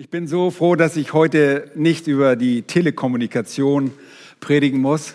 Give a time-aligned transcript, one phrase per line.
[0.00, 3.90] Ich bin so froh, dass ich heute nicht über die Telekommunikation
[4.40, 5.12] predigen muss.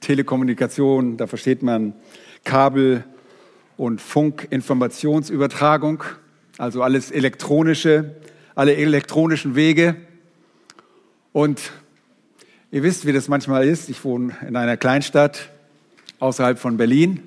[0.00, 1.92] Telekommunikation, da versteht man
[2.42, 3.04] Kabel-
[3.76, 6.02] und Funkinformationsübertragung,
[6.58, 8.16] also alles elektronische,
[8.56, 9.94] alle elektronischen Wege.
[11.32, 11.70] Und
[12.72, 13.88] ihr wisst, wie das manchmal ist.
[13.88, 15.50] Ich wohne in einer Kleinstadt
[16.18, 17.22] außerhalb von Berlin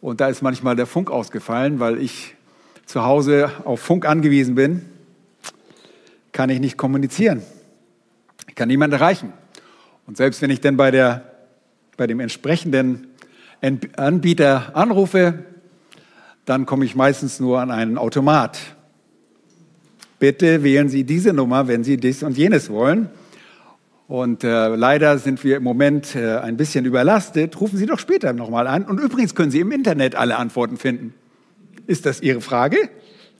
[0.00, 2.34] und da ist manchmal der Funk ausgefallen, weil ich
[2.84, 4.90] zu Hause auf Funk angewiesen bin
[6.34, 7.42] kann ich nicht kommunizieren.
[8.48, 9.32] Ich kann niemanden erreichen.
[10.06, 11.32] Und selbst wenn ich dann bei, der,
[11.96, 13.06] bei dem entsprechenden
[13.96, 15.44] Anbieter anrufe,
[16.44, 18.58] dann komme ich meistens nur an einen Automat.
[20.18, 23.08] Bitte wählen Sie diese Nummer, wenn Sie dies und jenes wollen.
[24.08, 27.58] Und äh, leider sind wir im Moment äh, ein bisschen überlastet.
[27.60, 28.84] Rufen Sie doch später nochmal an.
[28.84, 31.14] Und übrigens können Sie im Internet alle Antworten finden.
[31.86, 32.90] Ist das Ihre Frage?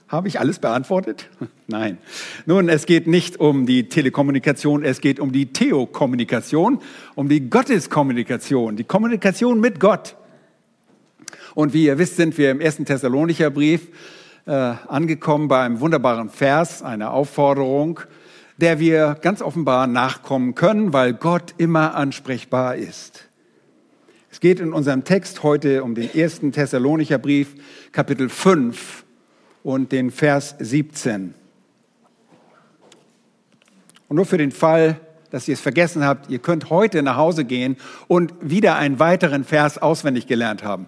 [0.07, 1.29] Habe ich alles beantwortet?
[1.67, 1.97] Nein.
[2.45, 6.79] Nun, es geht nicht um die Telekommunikation, es geht um die Theokommunikation,
[7.15, 10.15] um die Gotteskommunikation, die Kommunikation mit Gott.
[11.55, 13.87] Und wie ihr wisst, sind wir im ersten Thessalonicher Brief
[14.45, 18.01] äh, angekommen bei einem wunderbaren Vers, einer Aufforderung,
[18.57, 23.27] der wir ganz offenbar nachkommen können, weil Gott immer ansprechbar ist.
[24.29, 27.55] Es geht in unserem Text heute um den ersten Thessalonicher Brief,
[27.91, 29.04] Kapitel 5
[29.65, 31.33] und den Vers 17.
[34.07, 34.99] Und nur für den Fall,
[35.31, 37.75] dass ihr es vergessen habt, ihr könnt heute nach Hause gehen
[38.07, 40.85] und wieder einen weiteren Vers auswendig gelernt haben.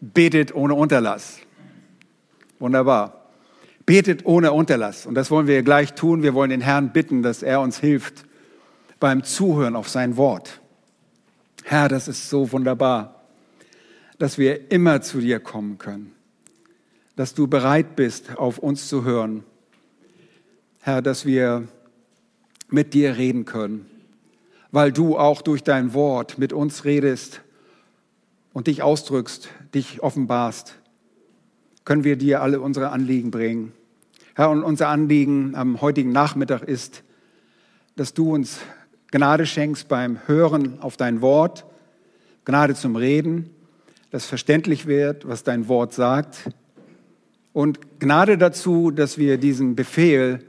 [0.00, 1.40] Betet ohne Unterlass.
[2.60, 3.26] Wunderbar.
[3.84, 5.04] Betet ohne Unterlass.
[5.04, 6.22] Und das wollen wir gleich tun.
[6.22, 8.24] Wir wollen den Herrn bitten, dass er uns hilft
[9.00, 10.60] beim Zuhören auf sein Wort.
[11.64, 13.24] Herr, das ist so wunderbar,
[14.20, 16.13] dass wir immer zu dir kommen können
[17.16, 19.44] dass du bereit bist, auf uns zu hören.
[20.80, 21.68] Herr, dass wir
[22.68, 23.86] mit dir reden können,
[24.72, 27.40] weil du auch durch dein Wort mit uns redest
[28.52, 30.74] und dich ausdrückst, dich offenbarst,
[31.84, 33.72] können wir dir alle unsere Anliegen bringen.
[34.34, 37.04] Herr, und unser Anliegen am heutigen Nachmittag ist,
[37.94, 38.58] dass du uns
[39.12, 41.64] Gnade schenkst beim Hören auf dein Wort,
[42.44, 43.50] Gnade zum Reden,
[44.10, 46.50] dass verständlich wird, was dein Wort sagt
[47.54, 50.44] und Gnade dazu, dass wir diesem Befehl,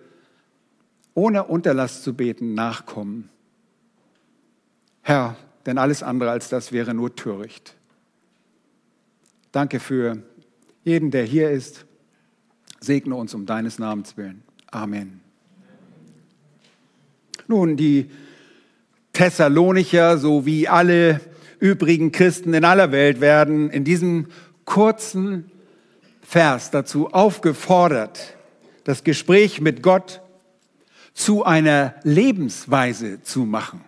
[1.14, 3.30] ohne Unterlass zu beten, nachkommen.
[5.02, 7.76] Herr, denn alles andere als das wäre nur töricht.
[9.52, 10.18] Danke für
[10.84, 11.86] jeden, der hier ist.
[12.82, 14.44] Segne uns um deines Namens willen.
[14.72, 15.22] Amen.
[17.48, 18.10] Nun, die
[19.14, 21.22] Thessalonicher sowie alle
[21.60, 24.28] übrigen Christen in aller Welt werden in diesem
[24.66, 25.52] kurzen
[26.28, 28.36] Vers dazu aufgefordert,
[28.84, 30.22] das Gespräch mit Gott
[31.14, 33.82] zu einer Lebensweise zu machen.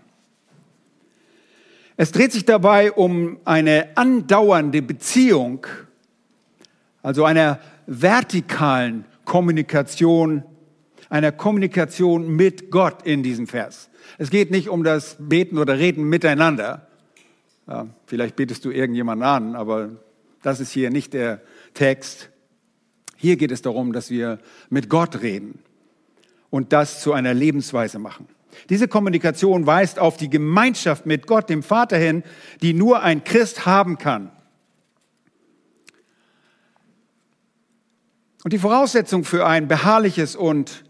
[1.97, 5.66] Es dreht sich dabei um eine andauernde Beziehung,
[7.02, 10.44] also einer vertikalen Kommunikation,
[11.09, 13.90] einer Kommunikation mit Gott in diesem Vers.
[14.20, 16.88] Es geht nicht um das Beten oder Reden miteinander.
[17.68, 19.90] Ja, vielleicht betest du irgendjemanden an, aber
[20.44, 21.42] das ist hier nicht der
[21.78, 22.32] Text.
[23.16, 24.40] Hier geht es darum, dass wir
[24.70, 25.60] mit Gott reden
[26.50, 28.28] und das zu einer Lebensweise machen.
[28.70, 32.24] Diese Kommunikation weist auf die Gemeinschaft mit Gott, dem Vater hin,
[32.64, 34.32] die nur ein Christ haben kann.
[38.44, 40.84] Und die Voraussetzung für ein beharrliches und,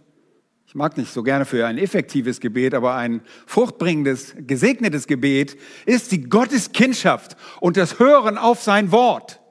[0.67, 6.13] ich mag nicht so gerne für ein effektives Gebet, aber ein fruchtbringendes, gesegnetes Gebet ist
[6.13, 9.41] die Gotteskindschaft und das Hören auf sein Wort.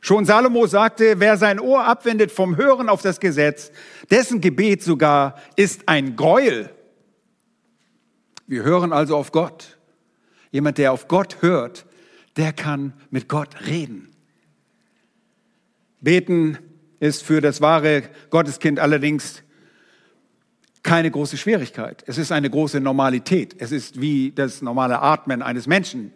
[0.00, 3.70] Schon Salomo sagte, wer sein Ohr abwendet vom Hören auf das Gesetz,
[4.10, 6.70] dessen Gebet sogar ist ein Gräuel.
[8.46, 9.78] Wir hören also auf Gott.
[10.50, 11.86] Jemand, der auf Gott hört,
[12.36, 14.08] der kann mit Gott reden.
[16.00, 16.58] Beten
[16.98, 19.42] ist für das wahre Gotteskind allerdings
[20.82, 22.02] keine große Schwierigkeit.
[22.06, 23.54] Es ist eine große Normalität.
[23.58, 26.12] Es ist wie das normale Atmen eines Menschen.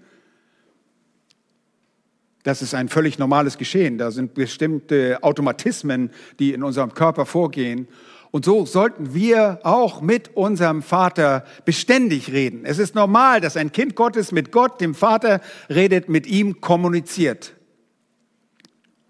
[2.44, 3.96] Das ist ein völlig normales Geschehen.
[3.96, 7.88] Da sind bestimmte Automatismen, die in unserem Körper vorgehen.
[8.31, 12.67] Und so sollten wir auch mit unserem Vater beständig reden.
[12.67, 17.55] Es ist normal, dass ein Kind Gottes mit Gott, dem Vater, redet, mit ihm kommuniziert.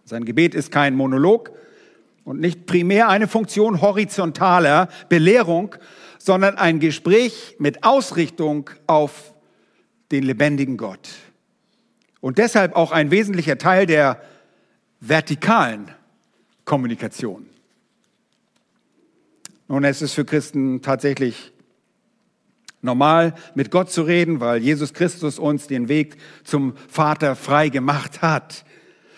[0.05, 1.51] Sein Gebet ist kein Monolog
[2.23, 5.75] und nicht primär eine Funktion horizontaler Belehrung,
[6.19, 9.35] sondern ein Gespräch mit Ausrichtung auf
[10.13, 11.09] den lebendigen Gott
[12.25, 14.19] und deshalb auch ein wesentlicher Teil der
[14.99, 15.91] vertikalen
[16.65, 17.45] Kommunikation.
[19.69, 21.53] Nun, es ist für Christen tatsächlich
[22.81, 28.23] normal, mit Gott zu reden, weil Jesus Christus uns den Weg zum Vater frei gemacht
[28.23, 28.65] hat.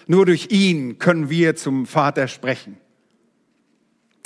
[0.08, 2.76] Nur durch ihn können wir zum Vater sprechen.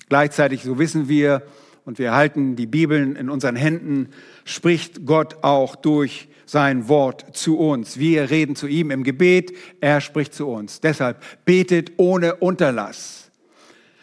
[0.09, 1.43] Gleichzeitig, so wissen wir,
[1.85, 4.09] und wir halten die Bibeln in unseren Händen,
[4.47, 7.97] spricht Gott auch durch sein Wort zu uns.
[8.01, 10.81] Wir reden zu ihm im Gebet, er spricht zu uns.
[10.81, 13.31] Deshalb betet ohne Unterlass.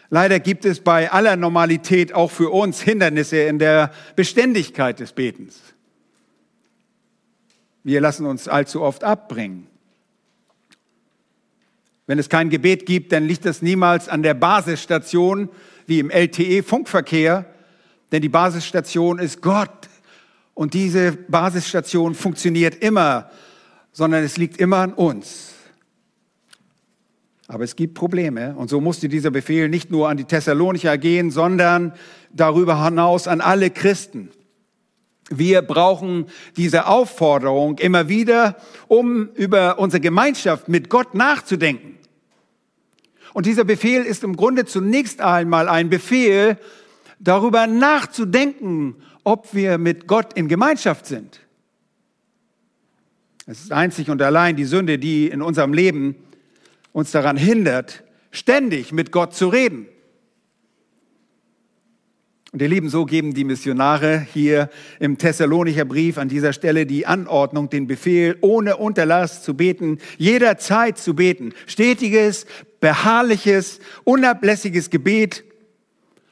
[0.08, 5.60] Leider gibt es bei aller Normalität auch für uns Hindernisse in der Beständigkeit des Betens.
[7.84, 9.66] Wir lassen uns allzu oft abbringen.
[12.06, 15.50] Wenn es kein Gebet gibt, dann liegt das niemals an der Basisstation
[15.86, 17.44] wie im LTE-Funkverkehr,
[18.10, 19.87] denn die Basisstation ist Gott.
[20.58, 23.30] Und diese Basisstation funktioniert immer,
[23.92, 25.52] sondern es liegt immer an uns.
[27.46, 28.56] Aber es gibt Probleme.
[28.56, 31.92] Und so musste dieser Befehl nicht nur an die Thessalonicher gehen, sondern
[32.32, 34.30] darüber hinaus an alle Christen.
[35.30, 36.26] Wir brauchen
[36.56, 38.56] diese Aufforderung immer wieder,
[38.88, 42.00] um über unsere Gemeinschaft mit Gott nachzudenken.
[43.32, 46.58] Und dieser Befehl ist im Grunde zunächst einmal ein Befehl,
[47.20, 48.96] darüber nachzudenken,
[49.28, 51.40] ob wir mit Gott in Gemeinschaft sind.
[53.44, 56.14] Es ist einzig und allein die Sünde, die in unserem Leben
[56.92, 59.86] uns daran hindert, ständig mit Gott zu reden.
[62.52, 67.04] Und ihr Lieben, so geben die Missionare hier im Thessalonicher Brief an dieser Stelle die
[67.04, 71.52] Anordnung, den Befehl, ohne Unterlass zu beten, jederzeit zu beten.
[71.66, 72.46] Stetiges,
[72.80, 75.44] beharrliches, unablässiges Gebet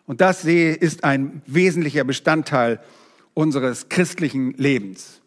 [0.07, 2.81] und das ist ein wesentlicher Bestandteil
[3.35, 5.21] unseres christlichen Lebens.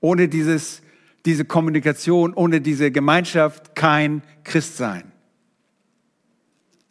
[0.00, 0.80] Ohne dieses,
[1.26, 5.12] diese Kommunikation, ohne diese Gemeinschaft kein Christsein.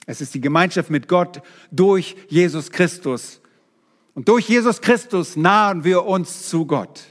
[0.06, 1.42] Es ist die Gemeinschaft mit Gott
[1.72, 3.42] durch Jesus Christus.
[4.14, 7.06] Und durch Jesus Christus nahen wir uns zu Gott.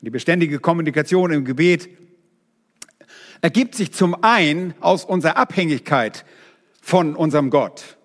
[0.00, 1.88] Die beständige Kommunikation im Gebet
[3.42, 6.24] ergibt sich zum einen aus unserer Abhängigkeit
[6.86, 7.96] von unserem Gott.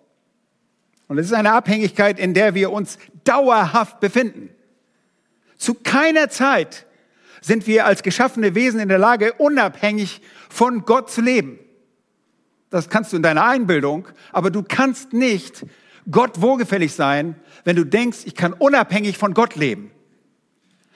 [1.07, 4.49] Und es ist eine Abhängigkeit, in der wir uns dauerhaft befinden.
[5.55, 6.87] Zu keiner Zeit
[7.41, 10.19] sind wir als geschaffene Wesen in der Lage, unabhängig
[10.49, 11.59] von Gott zu leben.
[12.71, 15.63] Das kannst du in deiner Einbildung, aber du kannst nicht
[16.09, 19.91] Gott wohlgefällig sein, wenn du denkst, ich kann unabhängig von Gott leben.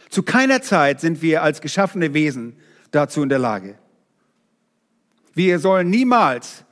[0.09, 2.57] Zu keiner Zeit sind wir als geschaffene Wesen
[2.89, 3.77] dazu in der Lage.
[5.35, 6.64] Wir sollen niemals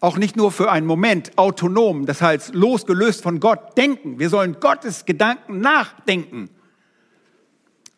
[0.00, 4.18] auch nicht nur für einen Moment autonom, das heißt losgelöst von Gott denken.
[4.18, 6.50] Wir sollen Gottes Gedanken nachdenken.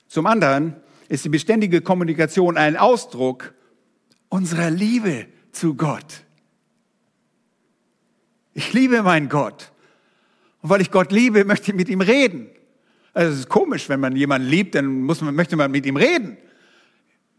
[0.09, 0.77] Zum anderen
[1.09, 3.53] ist die beständige Kommunikation ein Ausdruck
[4.29, 6.25] unserer Liebe zu Gott.
[8.55, 9.73] Ich liebe meinen Gott.
[10.63, 12.49] Und weil ich Gott liebe, möchte ich mit ihm reden.
[13.13, 15.97] Also es ist komisch, wenn man jemanden liebt, dann muss man, möchte man mit ihm
[15.97, 16.37] reden.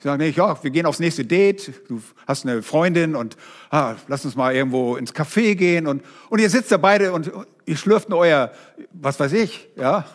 [0.01, 3.37] Ich sage nicht, ja, wir gehen aufs nächste Date, du hast eine Freundin und
[3.69, 6.01] ah, lass uns mal irgendwo ins Café gehen und,
[6.31, 7.31] und ihr sitzt da beide und
[7.67, 8.51] ihr schlürft nur euer,
[8.93, 10.07] was weiß ich, ja,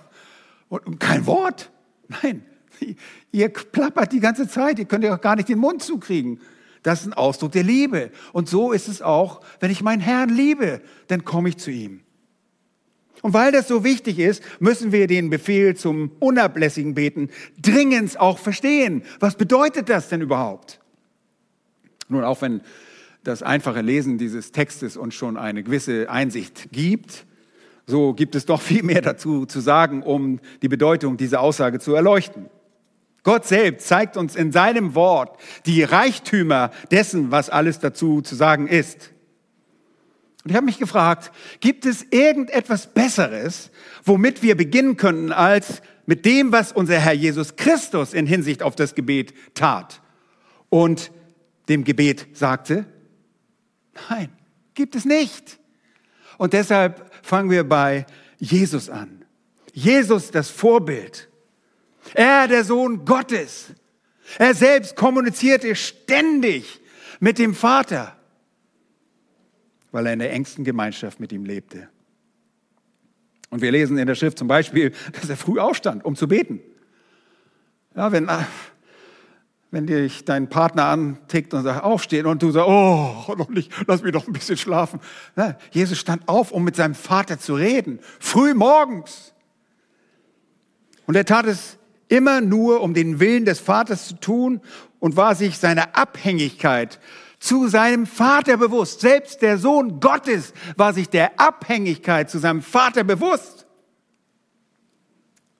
[0.70, 1.70] und kein Wort.
[2.08, 2.44] Nein,
[3.30, 6.40] ihr plappert die ganze Zeit, ihr könnt ja auch gar nicht den Mund zukriegen.
[6.82, 8.10] Das ist ein Ausdruck der Liebe.
[8.32, 12.00] Und so ist es auch, wenn ich meinen Herrn liebe, dann komme ich zu ihm.
[13.26, 17.28] Und weil das so wichtig ist, müssen wir den Befehl zum unablässigen Beten
[17.60, 19.02] dringend auch verstehen.
[19.18, 20.78] Was bedeutet das denn überhaupt?
[22.08, 22.60] Nun, auch wenn
[23.24, 27.26] das einfache Lesen dieses Textes uns schon eine gewisse Einsicht gibt,
[27.84, 31.94] so gibt es doch viel mehr dazu zu sagen, um die Bedeutung dieser Aussage zu
[31.96, 32.48] erleuchten.
[33.24, 38.68] Gott selbst zeigt uns in seinem Wort die Reichtümer dessen, was alles dazu zu sagen
[38.68, 39.10] ist.
[40.46, 43.72] Und ich habe mich gefragt, gibt es irgendetwas Besseres,
[44.04, 48.76] womit wir beginnen könnten, als mit dem, was unser Herr Jesus Christus in Hinsicht auf
[48.76, 50.00] das Gebet tat
[50.68, 51.10] und
[51.68, 52.86] dem Gebet sagte?
[54.08, 54.28] Nein,
[54.74, 55.58] gibt es nicht.
[56.38, 58.06] Und deshalb fangen wir bei
[58.38, 59.24] Jesus an.
[59.72, 61.28] Jesus das Vorbild.
[62.14, 63.72] Er, der Sohn Gottes.
[64.38, 66.80] Er selbst kommunizierte ständig
[67.18, 68.15] mit dem Vater
[69.96, 71.88] weil er in der engsten Gemeinschaft mit ihm lebte.
[73.48, 76.60] Und wir lesen in der Schrift zum Beispiel, dass er früh aufstand, um zu beten.
[77.94, 78.40] Ja, wenn, äh,
[79.70, 84.02] wenn dich dein Partner antickt und sagt, aufstehen und du sagst, oh, noch nicht, lass
[84.02, 85.00] mich doch ein bisschen schlafen.
[85.34, 89.32] Ja, Jesus stand auf, um mit seinem Vater zu reden, früh morgens.
[91.06, 94.60] Und er tat es immer nur, um den Willen des Vaters zu tun
[94.98, 97.00] und war sich seiner Abhängigkeit
[97.46, 99.00] zu seinem Vater bewusst.
[99.00, 103.66] Selbst der Sohn Gottes war sich der Abhängigkeit zu seinem Vater bewusst.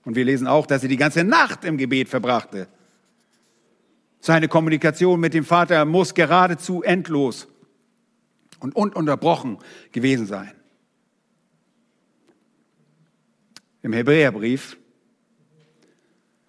[0.05, 2.69] Und wir lesen auch, dass er die ganze Nacht im Gebet verbrachte.
[4.21, 7.47] Seine Kommunikation mit dem Vater muss geradezu endlos
[8.59, 9.59] und ununterbrochen
[9.93, 10.53] gewesen sein.
[13.83, 14.77] Im Hebräerbrief,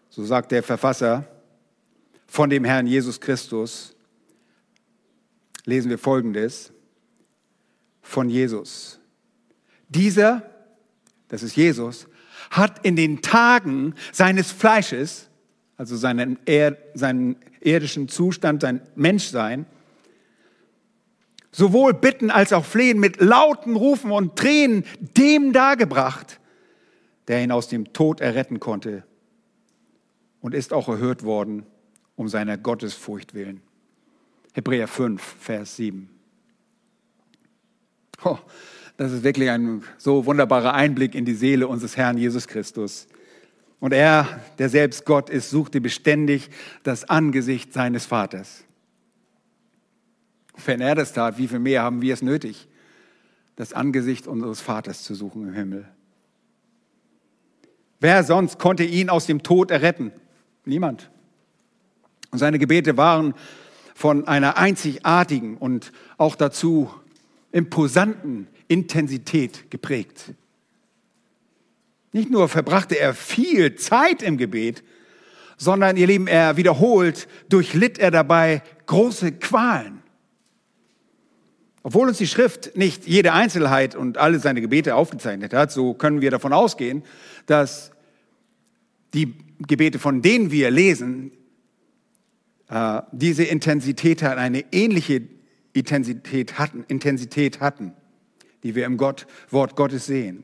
[0.09, 1.27] so sagt der Verfasser
[2.25, 3.96] von dem Herrn Jesus Christus,
[5.67, 6.71] lesen wir Folgendes
[8.01, 8.99] von Jesus.
[9.89, 10.49] Dieser,
[11.27, 12.07] das ist Jesus,
[12.49, 15.29] hat in den Tagen seines Fleisches,
[15.75, 19.65] also seinen, er, seinen irdischen Zustand, sein Menschsein,
[21.51, 24.85] sowohl Bitten als auch Flehen mit lauten Rufen und Tränen
[25.17, 26.39] dem dargebracht,
[27.27, 29.03] der ihn aus dem Tod erretten konnte
[30.39, 31.65] und ist auch erhört worden
[32.15, 33.61] um seiner Gottesfurcht willen.
[34.57, 36.09] Hebräer 5, Vers 7.
[38.23, 38.39] Oh,
[38.97, 43.07] das ist wirklich ein so wunderbarer Einblick in die Seele unseres Herrn Jesus Christus.
[43.79, 46.49] Und er, der selbst Gott ist, suchte beständig
[46.81, 48.63] das Angesicht seines Vaters.
[50.65, 52.67] Wenn er das tat, wie viel mehr haben wir es nötig,
[53.57, 55.87] das Angesicht unseres Vaters zu suchen im Himmel?
[57.99, 60.11] Wer sonst konnte ihn aus dem Tod erretten?
[60.65, 61.11] Niemand.
[62.31, 63.35] Und seine Gebete waren
[63.97, 66.91] von einer einzigartigen und auch dazu
[67.51, 70.35] imposanten Intensität geprägt.
[72.11, 74.83] Nicht nur verbrachte er viel Zeit im Gebet,
[75.57, 80.03] sondern ihr Lieben, er wiederholt, durchlitt er dabei große Qualen.
[81.81, 86.21] Obwohl uns die Schrift nicht jede Einzelheit und alle seine Gebete aufgezeichnet hat, so können
[86.21, 87.01] wir davon ausgehen,
[87.47, 87.89] dass
[89.15, 91.31] die Gebete, von denen wir lesen,
[92.69, 95.21] äh, diese Intensität hatten, eine ähnliche
[95.73, 97.93] Intensität hatten, Intensität hatten,
[98.63, 100.43] die wir im Gott, Wort Gottes sehen.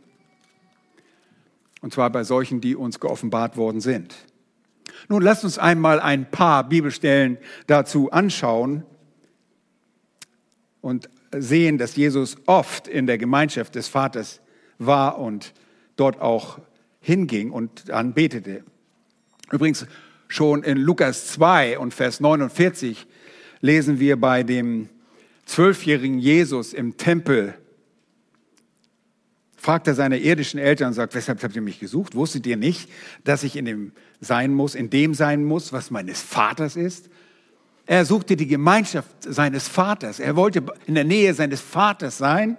[1.82, 4.15] Und zwar bei solchen, die uns geoffenbart worden sind.
[5.10, 7.38] Nun lasst uns einmal ein paar Bibelstellen
[7.68, 8.84] dazu anschauen
[10.82, 14.39] und sehen, dass Jesus oft in der Gemeinschaft des Vaters
[14.77, 15.53] war und
[15.96, 16.60] dort auch
[17.01, 18.63] hinging und anbetete.
[19.51, 19.86] Übrigens,
[20.34, 23.06] Schon in Lukas 2 und Vers 49
[23.62, 24.90] lesen wir bei dem
[25.46, 27.54] zwölfjährigen Jesus im Tempel,
[29.56, 32.16] fragt er seine irdischen Eltern und sagt, weshalb habt ihr mich gesucht?
[32.16, 32.90] Wusstet ihr nicht,
[33.24, 37.12] dass ich in dem sein muss, in dem sein muss, was meines Vaters ist?
[37.86, 40.20] Er suchte die Gemeinschaft seines Vaters.
[40.20, 42.58] Er wollte in der Nähe seines Vaters sein.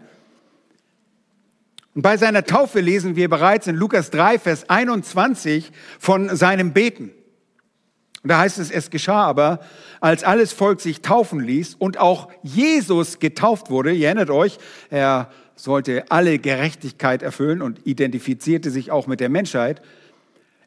[1.97, 7.11] Und bei seiner Taufe lesen wir bereits in Lukas 3, Vers 21 von seinem Beten.
[8.25, 9.61] Und da heißt es, es geschah aber,
[10.01, 14.57] als alles Volk sich taufen ließ und auch Jesus getauft wurde, ihr erinnert euch,
[14.89, 19.83] er sollte alle Gerechtigkeit erfüllen und identifizierte sich auch mit der Menschheit.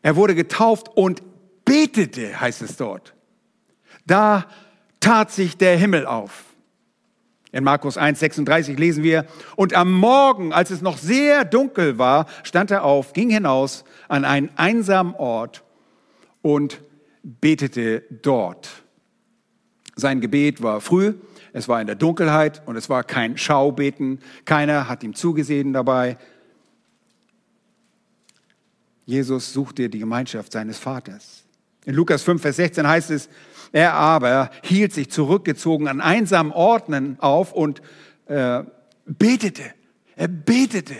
[0.04, 1.24] Er wurde getauft und
[1.66, 3.16] betete, heißt es dort.
[4.06, 4.46] Da
[5.00, 6.44] tat sich der Himmel auf.
[7.52, 12.70] In Markus 1,36 lesen wir, und am Morgen, als es noch sehr dunkel war, stand
[12.70, 15.64] er auf, ging hinaus an einen einsamen Ort
[16.44, 16.82] und
[17.28, 18.84] betete dort.
[19.96, 21.16] Sein Gebet war früh,
[21.54, 24.20] es war in der Dunkelheit und es war kein Schaubeten.
[24.46, 26.18] Keiner hat ihm zugesehen dabei.
[29.06, 31.44] Jesus suchte die Gemeinschaft seines Vaters.
[31.86, 33.30] In Lukas 5, Vers 16 heißt es,
[33.72, 37.82] er aber hielt sich zurückgezogen an einsamen Orten auf und
[38.28, 38.64] äh,
[39.06, 39.64] betete.
[40.16, 40.96] Er betete.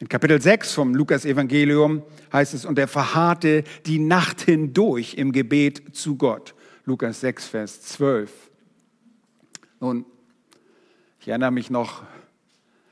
[0.00, 5.96] In Kapitel 6 vom Lukas-Evangelium heißt es, und er verharrte die Nacht hindurch im Gebet
[5.96, 6.54] zu Gott.
[6.84, 8.30] Lukas 6, Vers 12.
[9.80, 10.04] Nun,
[11.18, 12.04] ich erinnere mich noch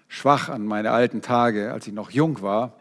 [0.08, 2.76] schwach an meine alten Tage, als ich noch jung war,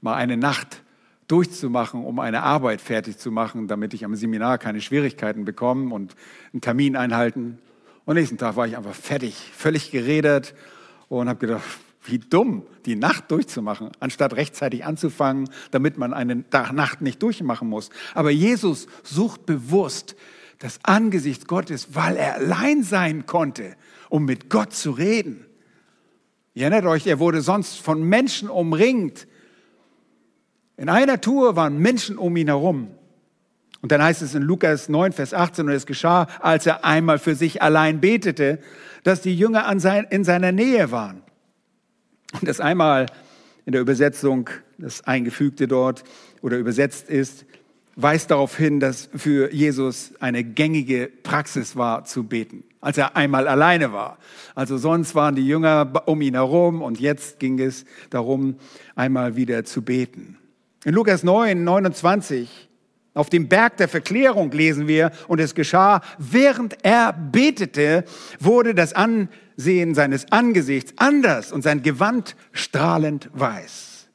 [0.00, 0.84] mal eine Nacht
[1.26, 6.14] durchzumachen, um eine Arbeit fertig zu machen, damit ich am Seminar keine Schwierigkeiten bekomme und
[6.52, 7.58] einen Termin einhalten.
[8.04, 10.54] Und nächsten Tag war ich einfach fertig, völlig geredet
[11.08, 11.64] und habe gedacht,
[12.10, 17.90] wie dumm, die Nacht durchzumachen, anstatt rechtzeitig anzufangen, damit man eine Nacht nicht durchmachen muss.
[18.14, 20.16] Aber Jesus sucht bewusst
[20.58, 23.76] das Angesicht Gottes, weil er allein sein konnte,
[24.08, 25.44] um mit Gott zu reden.
[26.54, 29.28] Ihr erinnert euch, er wurde sonst von Menschen umringt.
[30.76, 32.88] In einer Tour waren Menschen um ihn herum.
[33.80, 37.20] Und dann heißt es in Lukas 9, Vers 18, und es geschah, als er einmal
[37.20, 38.58] für sich allein betete,
[39.04, 41.22] dass die Jünger in seiner Nähe waren.
[42.32, 43.06] Und das einmal
[43.64, 46.04] in der Übersetzung, das Eingefügte dort
[46.42, 47.44] oder übersetzt ist,
[47.96, 53.48] weist darauf hin, dass für Jesus eine gängige Praxis war zu beten, als er einmal
[53.48, 54.18] alleine war.
[54.54, 58.56] Also sonst waren die Jünger um ihn herum und jetzt ging es darum,
[58.94, 60.38] einmal wieder zu beten.
[60.84, 62.68] In Lukas 9, 29,
[63.14, 68.04] auf dem Berg der Verklärung lesen wir, und es geschah, während er betete,
[68.38, 68.92] wurde das
[69.58, 74.06] Ansehen seines Angesichts anders und sein Gewand strahlend weiß.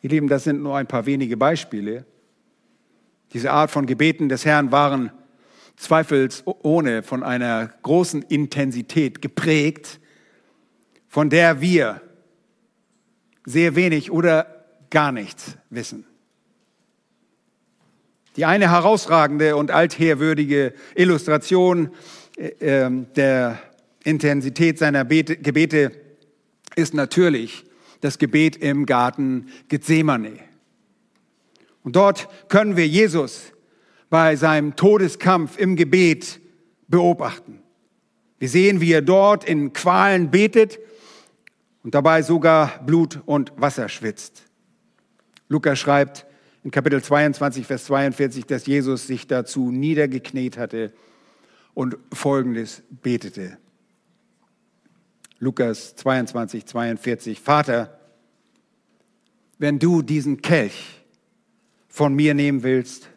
[0.00, 2.04] Ihr Lieben, das sind nur ein paar wenige Beispiele.
[3.32, 5.12] Diese Art von Gebeten des Herrn waren
[5.76, 10.00] zweifelsohne von einer großen Intensität geprägt,
[11.06, 12.00] von der wir
[13.46, 16.04] sehr wenig oder gar nichts wissen.
[18.34, 21.92] Die eine herausragende und altherwürdige Illustration
[22.36, 23.58] äh, ähm, der
[24.04, 25.92] Intensität seiner Gebete
[26.74, 27.64] ist natürlich
[28.00, 30.32] das Gebet im Garten Gethsemane.
[31.84, 33.52] Und dort können wir Jesus
[34.10, 36.40] bei seinem Todeskampf im Gebet
[36.88, 37.60] beobachten.
[38.38, 40.78] Wir sehen, wie er dort in Qualen betet
[41.82, 44.42] und dabei sogar Blut und Wasser schwitzt.
[45.48, 46.26] Lukas schreibt
[46.64, 50.92] in Kapitel 22, Vers 42, dass Jesus sich dazu niedergekniet hatte
[51.74, 53.58] und Folgendes betete.
[55.38, 57.40] Lukas 22, 42.
[57.40, 57.98] Vater,
[59.58, 61.04] wenn du diesen Kelch
[61.88, 63.08] von mir nehmen willst,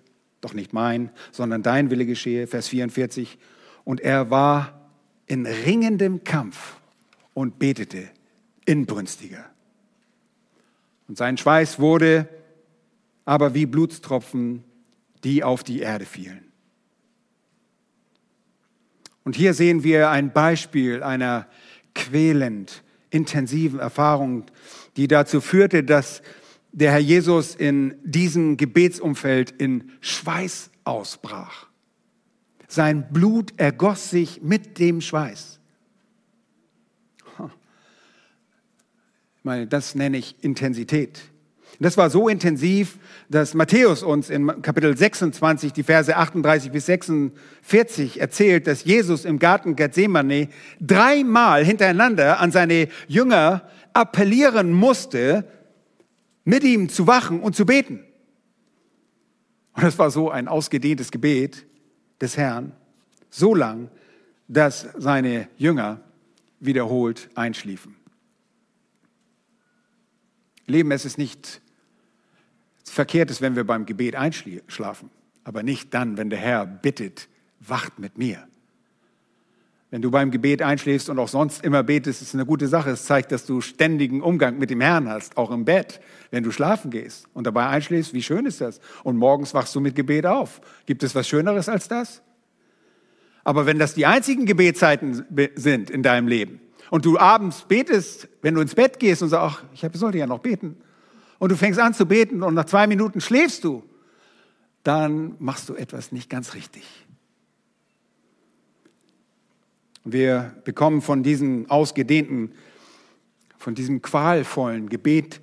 [0.41, 3.37] doch nicht mein, sondern dein Wille geschehe, Vers 44.
[3.83, 4.89] Und er war
[5.27, 6.75] in ringendem Kampf
[7.33, 8.09] und betete
[8.65, 9.45] inbrünstiger.
[11.07, 12.27] Und sein Schweiß wurde
[13.25, 14.63] aber wie Blutstropfen,
[15.23, 16.51] die auf die Erde fielen.
[19.25, 21.47] Und hier sehen wir ein Beispiel einer
[21.95, 24.45] quälend intensiven Erfahrung,
[24.97, 26.21] die dazu führte, dass
[26.71, 31.67] der Herr Jesus in diesem Gebetsumfeld in Schweiß ausbrach.
[32.67, 35.59] Sein Blut ergoss sich mit dem Schweiß.
[39.37, 41.21] Ich meine, das nenne ich Intensität.
[41.79, 42.97] Das war so intensiv,
[43.29, 49.39] dass Matthäus uns in Kapitel 26, die Verse 38 bis 46 erzählt, dass Jesus im
[49.39, 55.45] Garten Gethsemane dreimal hintereinander an seine Jünger appellieren musste,
[56.43, 58.03] mit ihm zu wachen und zu beten.
[59.73, 61.65] Und das war so ein ausgedehntes Gebet
[62.21, 62.71] des Herrn,
[63.29, 63.89] so lang,
[64.47, 65.99] dass seine Jünger
[66.59, 67.94] wiederholt einschliefen.
[70.67, 71.61] Leben, es ist nicht
[72.83, 75.09] verkehrt wenn wir beim Gebet einschlafen,
[75.43, 77.27] aber nicht dann, wenn der Herr bittet,
[77.59, 78.47] wacht mit mir.
[79.91, 82.89] Wenn du beim Gebet einschläfst und auch sonst immer betest, ist eine gute Sache.
[82.89, 86.01] Es zeigt, dass du ständigen Umgang mit dem Herrn hast, auch im Bett,
[86.31, 88.13] wenn du schlafen gehst und dabei einschläfst.
[88.13, 88.81] Wie schön ist das?
[89.03, 90.59] Und morgens wachst du mit Gebet auf.
[90.85, 92.21] Gibt es was Schöneres als das?
[93.43, 95.23] Aber wenn das die einzigen Gebetszeiten
[95.55, 96.59] sind in deinem Leben
[96.91, 100.27] und du abends betest, wenn du ins Bett gehst und sagst, ach, ich sollte ja
[100.27, 100.77] noch beten,
[101.39, 103.83] und du fängst an zu beten und nach zwei Minuten schläfst du,
[104.83, 106.83] dann machst du etwas nicht ganz richtig.
[110.03, 112.51] Wir bekommen von diesem ausgedehnten,
[113.57, 115.41] von diesem qualvollen Gebet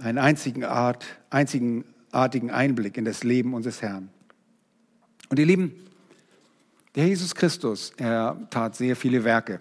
[0.00, 4.10] einen einzigen Art, einzigartigen Einblick in das Leben unseres Herrn.
[5.28, 5.72] Und ihr Lieben,
[6.96, 9.60] der Jesus Christus, er tat sehr viele Werke.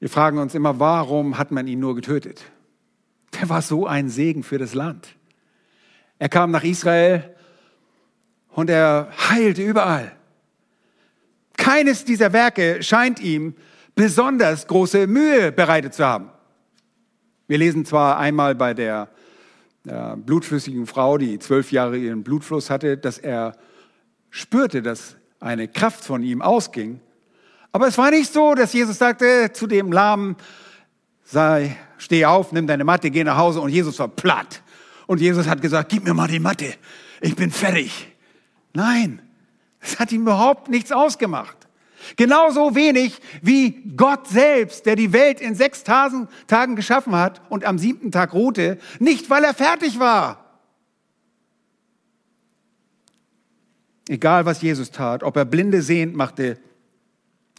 [0.00, 2.42] Wir fragen uns immer, warum hat man ihn nur getötet?
[3.38, 5.16] der war so ein Segen für das Land.
[6.18, 7.34] Er kam nach Israel
[8.50, 10.12] und er heilte überall.
[11.56, 13.54] Keines dieser Werke scheint ihm
[13.94, 16.30] besonders große Mühe bereitet zu haben.
[17.46, 19.08] Wir lesen zwar einmal bei der
[19.86, 23.56] äh, blutflüssigen Frau, die zwölf Jahre ihren Blutfluss hatte, dass er
[24.30, 27.00] spürte, dass eine Kraft von ihm ausging.
[27.72, 30.36] Aber es war nicht so, dass Jesus sagte zu dem Lahmen,
[31.24, 34.62] sei, steh auf, nimm deine Matte, geh nach Hause und Jesus war platt.
[35.06, 36.74] Und Jesus hat gesagt, gib mir mal die Matte,
[37.20, 38.08] ich bin fertig.
[38.72, 39.20] Nein,
[39.80, 41.56] es hat ihm überhaupt nichts ausgemacht.
[42.16, 46.28] Genauso wenig wie Gott selbst, der die Welt in sechs Tagen
[46.74, 50.60] geschaffen hat und am siebten Tag ruhte, nicht weil er fertig war.
[54.08, 56.58] Egal was Jesus tat, ob er Blinde sehend machte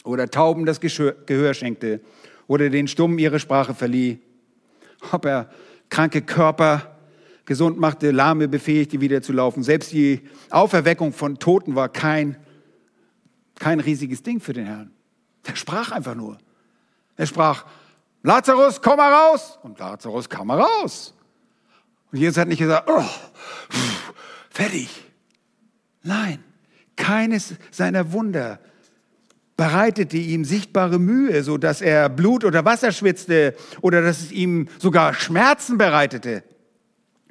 [0.04, 2.00] oder Tauben das Gehör schenkte
[2.46, 4.18] oder den Stummen ihre Sprache verlieh,
[5.10, 5.50] ob er
[5.90, 6.96] kranke Körper
[7.44, 9.62] gesund machte, Lahme befähigte, wieder zu laufen.
[9.62, 12.36] Selbst die Auferweckung von Toten war kein,
[13.58, 14.90] kein riesiges Ding für den Herrn.
[15.44, 16.38] Er sprach einfach nur.
[17.16, 17.66] Er sprach,
[18.22, 19.58] Lazarus, komm mal raus.
[19.62, 21.14] Und Lazarus kam mal raus.
[22.12, 23.00] Und Jesus hat nicht gesagt, oh,
[23.70, 24.12] pff,
[24.50, 25.04] fertig.
[26.02, 26.42] Nein,
[26.96, 28.60] keines seiner Wunder
[29.62, 34.66] bereitete ihm sichtbare Mühe, so dass er Blut oder Wasser schwitzte oder dass es ihm
[34.80, 36.42] sogar Schmerzen bereitete.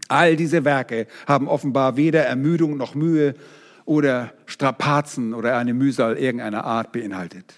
[0.07, 3.33] All diese Werke haben offenbar weder Ermüdung noch Mühe
[3.83, 7.53] oder Strapazen oder eine Mühsal irgendeiner Art beinhaltet.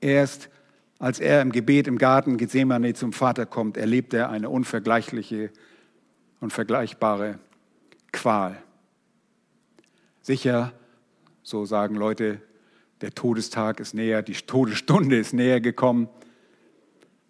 [0.00, 0.48] Erst
[0.98, 5.50] als er im Gebet im Garten Gethsemane zum Vater kommt, erlebt er eine unvergleichliche
[6.40, 7.38] und vergleichbare
[8.10, 8.56] Qual.
[10.22, 10.72] Sicher,
[11.48, 12.42] so sagen Leute,
[13.00, 16.08] der Todestag ist näher, die Todesstunde ist näher gekommen.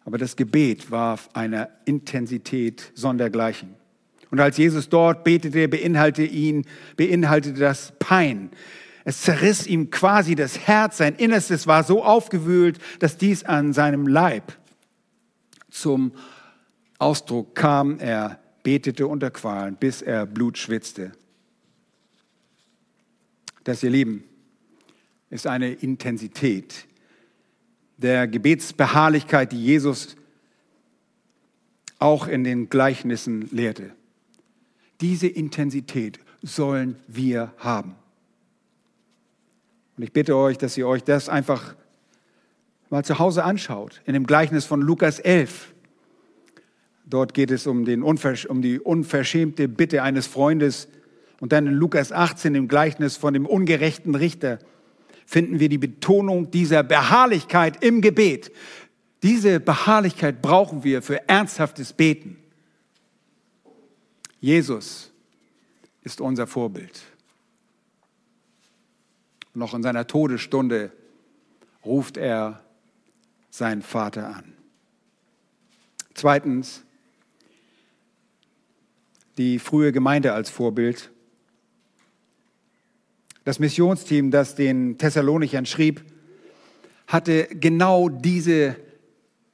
[0.05, 3.77] Aber das Gebet war einer Intensität sondergleichen.
[4.33, 8.51] Und als Jesus dort betete, beinhaltete ihn, beinhaltete das Pein.
[9.05, 14.09] Es zerriss ihm quasi das Herz, sein Innerstes war so aufgewühlt, dass dies an seinem
[14.09, 14.53] Leib
[15.71, 16.11] zum
[16.99, 18.01] Ausdruck kam.
[18.01, 21.13] Er betete unter Qualen, bis er Blut schwitzte.
[23.69, 24.25] Das, ihr Lieben,
[25.29, 26.87] ist eine Intensität
[27.99, 30.17] der Gebetsbeharrlichkeit, die Jesus
[31.99, 33.91] auch in den Gleichnissen lehrte.
[35.03, 37.95] Diese Intensität sollen wir haben.
[39.99, 41.75] Und ich bitte euch, dass ihr euch das einfach
[42.89, 45.75] mal zu Hause anschaut, in dem Gleichnis von Lukas 11.
[47.05, 50.89] Dort geht es um, den um die unverschämte Bitte eines Freundes.
[51.41, 54.59] Und dann in Lukas 18, im Gleichnis von dem ungerechten Richter,
[55.25, 58.51] finden wir die Betonung dieser Beharrlichkeit im Gebet.
[59.23, 62.39] Diese Beharrlichkeit brauchen wir für ernsthaftes Beten.
[64.41, 65.11] Jesus
[66.03, 67.03] ist unser Vorbild.
[69.55, 70.93] Noch in seiner Todesstunde
[71.85, 72.63] ruft er
[73.51, 74.53] seinen Vater an.
[76.15, 76.85] Zweitens,
[79.37, 81.11] die frühe Gemeinde als Vorbild.
[83.49, 86.05] Das Missionsteam, das den Thessalonichern schrieb,
[87.07, 88.77] hatte genau diese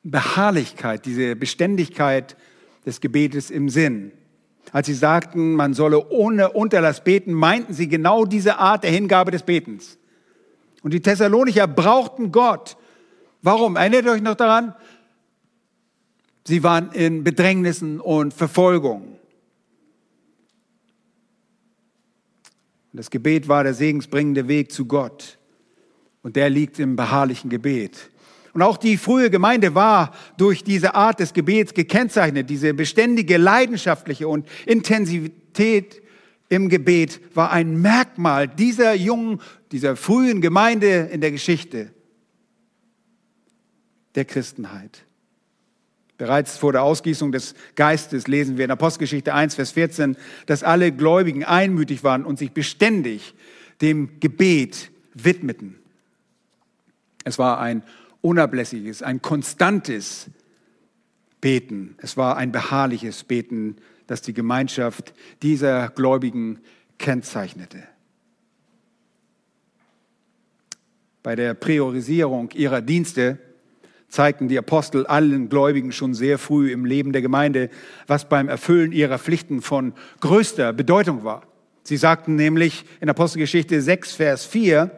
[0.03, 2.37] Beharrlichkeit, diese Beständigkeit
[2.85, 4.11] des Gebetes im Sinn.
[4.73, 9.31] Als sie sagten, man solle ohne Unterlass beten, meinten sie genau diese Art der Hingabe
[9.31, 9.97] des Betens.
[10.83, 12.77] Und die Thessalonicher brauchten Gott.
[13.43, 13.77] Warum?
[13.77, 14.75] Erinnert euch noch daran?
[16.43, 19.14] Sie waren in Bedrängnissen und Verfolgung.
[22.95, 25.39] Das Gebet war der segensbringende Weg zu Gott.
[26.23, 28.11] Und der liegt im beharrlichen Gebet.
[28.55, 32.49] Und auch die frühe Gemeinde war durch diese Art des Gebets gekennzeichnet.
[32.49, 36.03] Diese beständige, leidenschaftliche und Intensität
[36.49, 39.41] im Gebet war ein Merkmal dieser jungen,
[39.73, 41.91] dieser frühen Gemeinde in der Geschichte
[44.15, 45.05] der Christenheit.
[46.25, 50.91] Bereits vor der Ausgießung des Geistes lesen wir in Apostelgeschichte 1, Vers 14, dass alle
[50.91, 53.35] Gläubigen einmütig waren und sich beständig
[53.83, 55.75] dem Gebet widmeten.
[57.25, 57.83] Es war ein
[58.23, 60.31] unablässiges, ein konstantes
[61.43, 61.95] Beten.
[61.99, 66.59] Es war ein beharrliches Beten, das die Gemeinschaft dieser Gläubigen
[66.97, 67.83] kennzeichnete.
[71.23, 73.39] Bei der Priorisierung ihrer Dienste
[74.15, 77.69] zeigten die Apostel allen Gläubigen schon sehr früh im Leben der Gemeinde,
[78.07, 81.43] was beim Erfüllen ihrer Pflichten von größter Bedeutung war.
[81.83, 84.91] Sie sagten nämlich in Apostelgeschichte 6, Vers 4,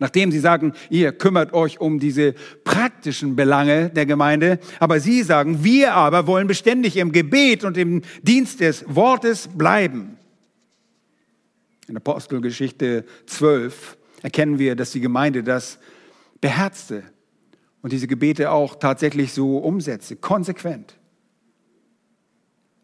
[0.00, 2.34] Nachdem sie sagen, ihr kümmert euch um diese
[2.64, 8.02] praktischen Belange der Gemeinde, aber sie sagen, wir aber wollen beständig im Gebet und im
[8.20, 10.18] Dienst des Wortes bleiben.
[11.86, 15.78] In Apostelgeschichte 12 erkennen wir, dass die Gemeinde das
[16.40, 17.04] beherzte
[17.86, 20.96] und diese Gebete auch tatsächlich so umsetzte, konsequent.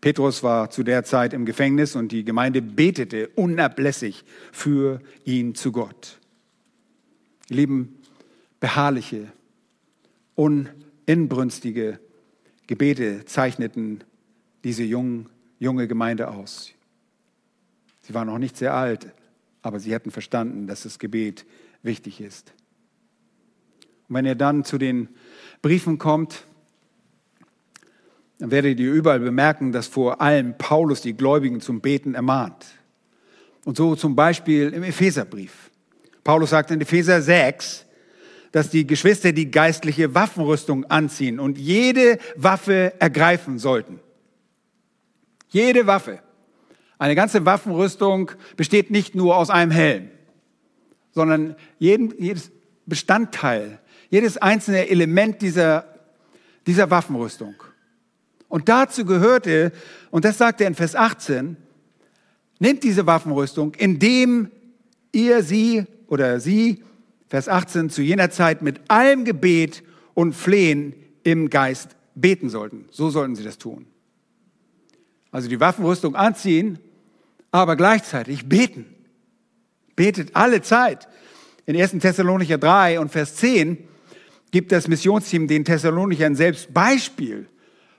[0.01, 5.73] Petrus war zu der Zeit im Gefängnis und die Gemeinde betete unablässig für ihn zu
[5.73, 6.21] Gott.
[7.49, 7.99] Lieben,
[8.61, 9.33] beharrliche,
[10.37, 11.99] uninbrünstige
[12.69, 14.05] Gebete zeichneten
[14.62, 16.71] diese jung, junge Gemeinde aus.
[18.03, 19.12] Sie waren noch nicht sehr alt,
[19.62, 21.45] aber sie hatten verstanden, dass das Gebet
[21.83, 22.55] wichtig ist.
[24.12, 25.09] Und wenn ihr dann zu den
[25.62, 26.44] Briefen kommt,
[28.38, 32.66] dann werdet ihr überall bemerken, dass vor allem Paulus die Gläubigen zum Beten ermahnt.
[33.64, 35.70] Und so zum Beispiel im Epheserbrief.
[36.25, 37.87] Paulus sagt in Epheser 6,
[38.51, 43.98] dass die Geschwister die geistliche Waffenrüstung anziehen und jede Waffe ergreifen sollten.
[45.48, 46.18] Jede Waffe.
[46.98, 50.11] Eine ganze Waffenrüstung besteht nicht nur aus einem Helm,
[51.12, 52.53] sondern jeden, jedes
[52.85, 53.79] Bestandteil,
[54.12, 55.87] jedes einzelne Element dieser,
[56.66, 57.55] dieser Waffenrüstung.
[58.46, 59.72] Und dazu gehörte,
[60.11, 61.57] und das sagt er in Vers 18,
[62.59, 64.51] nehmt diese Waffenrüstung, indem
[65.12, 66.85] ihr sie oder sie,
[67.29, 72.85] Vers 18, zu jener Zeit mit allem Gebet und Flehen im Geist beten sollten.
[72.90, 73.87] So sollten sie das tun.
[75.31, 76.79] Also die Waffenrüstung anziehen,
[77.51, 78.85] aber gleichzeitig beten.
[79.96, 81.09] Betet alle Zeit.
[81.64, 81.92] In 1.
[81.92, 83.88] Thessalonicher 3 und Vers 10
[84.53, 87.49] gibt das Missionsteam den Thessalonichern selbst Beispiel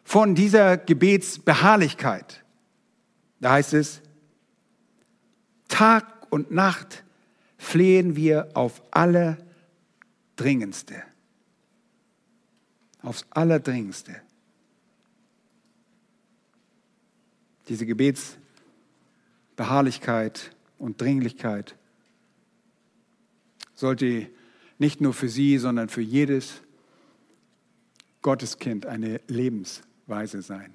[0.04, 2.42] von dieser Gebetsbeharrlichkeit.
[3.42, 4.04] Da heißt es,
[5.68, 7.04] Tag und Nacht
[7.58, 11.02] flehen wir auf Allerdringendste.
[13.02, 14.22] Aufs Allerdringendste.
[17.68, 21.76] Diese Gebetsbeharrlichkeit und Dringlichkeit
[23.74, 24.30] sollte
[24.78, 26.62] nicht nur für Sie, sondern für jedes
[28.22, 30.74] Gotteskind eine Lebensweise sein.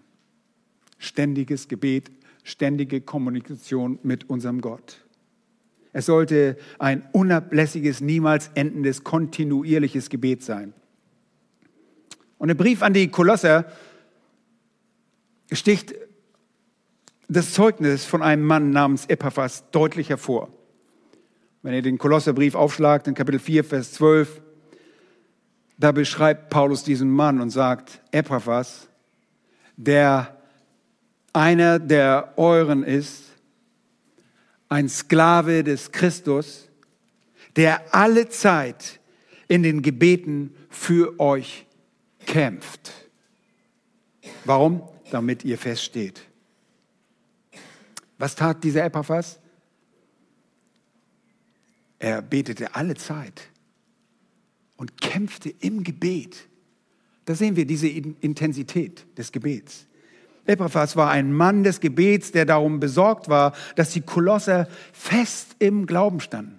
[0.99, 2.11] Ständiges Gebet,
[2.45, 5.05] ständige Kommunikation mit unserem Gott.
[5.93, 10.75] Es sollte ein unablässiges, niemals endendes, kontinuierliches Gebet sein.
[12.37, 13.71] Und im Brief an die Kolosser
[15.51, 15.95] sticht
[17.29, 20.51] das Zeugnis von einem Mann namens Epaphras deutlich hervor.
[21.63, 24.41] Wenn ihr den Kolosserbrief aufschlagt, in Kapitel 4, Vers 12,
[25.77, 28.89] da beschreibt Paulus diesen Mann und sagt, Epaphras,
[29.77, 30.37] der
[31.33, 33.25] einer der euren ist,
[34.69, 36.69] ein Sklave des Christus,
[37.57, 39.01] der alle Zeit
[39.49, 41.67] in den Gebeten für euch
[42.27, 42.93] kämpft.
[44.45, 44.83] Warum?
[45.11, 46.21] Damit ihr feststeht.
[48.19, 49.41] Was tat dieser Epaphras?
[51.99, 53.49] Er betete alle Zeit
[54.77, 56.49] und kämpfte im Gebet.
[57.25, 59.87] Da sehen wir diese Intensität des Gebets.
[60.47, 65.87] Epaphras war ein Mann des Gebets, der darum besorgt war, dass die Kolosser fest im
[65.87, 66.59] Glauben standen.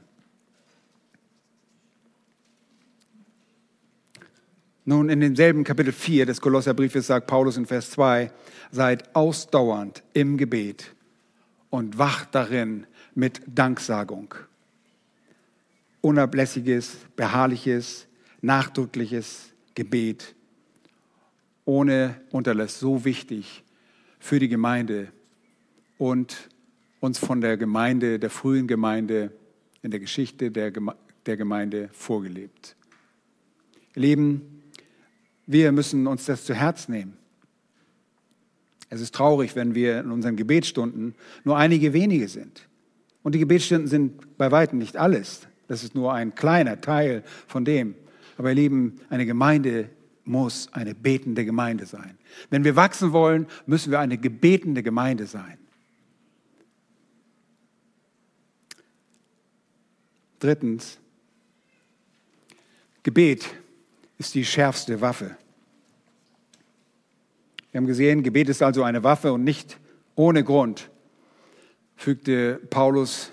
[4.86, 8.32] Nun, in demselben Kapitel 4 des Kolosserbriefes sagt Paulus in Vers 2,
[8.72, 10.94] seid ausdauernd im Gebet
[11.70, 14.34] und wacht darin mit Danksagung.
[16.02, 18.08] Unablässiges, beharrliches,
[18.42, 20.36] nachdrückliches Gebet
[21.66, 23.64] ohne Unterlass, so wichtig
[24.20, 25.10] für die Gemeinde
[25.98, 26.50] und
[27.00, 29.32] uns von der Gemeinde, der frühen Gemeinde,
[29.82, 30.74] in der Geschichte der,
[31.26, 32.76] der Gemeinde vorgelebt.
[33.96, 34.64] Ihr Lieben,
[35.46, 37.18] wir müssen uns das zu Herz nehmen.
[38.90, 42.68] Es ist traurig, wenn wir in unseren Gebetsstunden nur einige wenige sind.
[43.22, 45.48] Und die Gebetsstunden sind bei weitem nicht alles.
[45.70, 47.96] Das ist nur ein kleiner Teil von dem.
[48.38, 49.90] Aber ihr Lieben, eine Gemeinde
[50.26, 52.18] muss eine betende Gemeinde sein.
[52.50, 55.58] Wenn wir wachsen wollen, müssen wir eine gebetende Gemeinde sein.
[60.40, 60.98] Drittens,
[63.04, 63.46] Gebet
[64.18, 65.38] ist die schärfste Waffe.
[67.72, 69.78] Wir haben gesehen, Gebet ist also eine Waffe und nicht
[70.16, 70.90] ohne Grund
[71.96, 73.32] fügte Paulus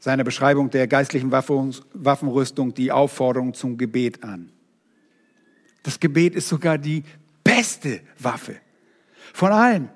[0.00, 4.50] seiner Beschreibung der geistlichen Waffenrüstung die Aufforderung zum Gebet an.
[5.82, 7.04] Das Gebet ist sogar die
[7.44, 8.56] beste Waffe
[9.32, 9.90] von allen.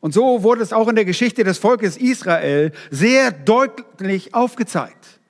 [0.00, 5.20] Und so wurde es auch in der Geschichte des Volkes Israel sehr deutlich aufgezeigt.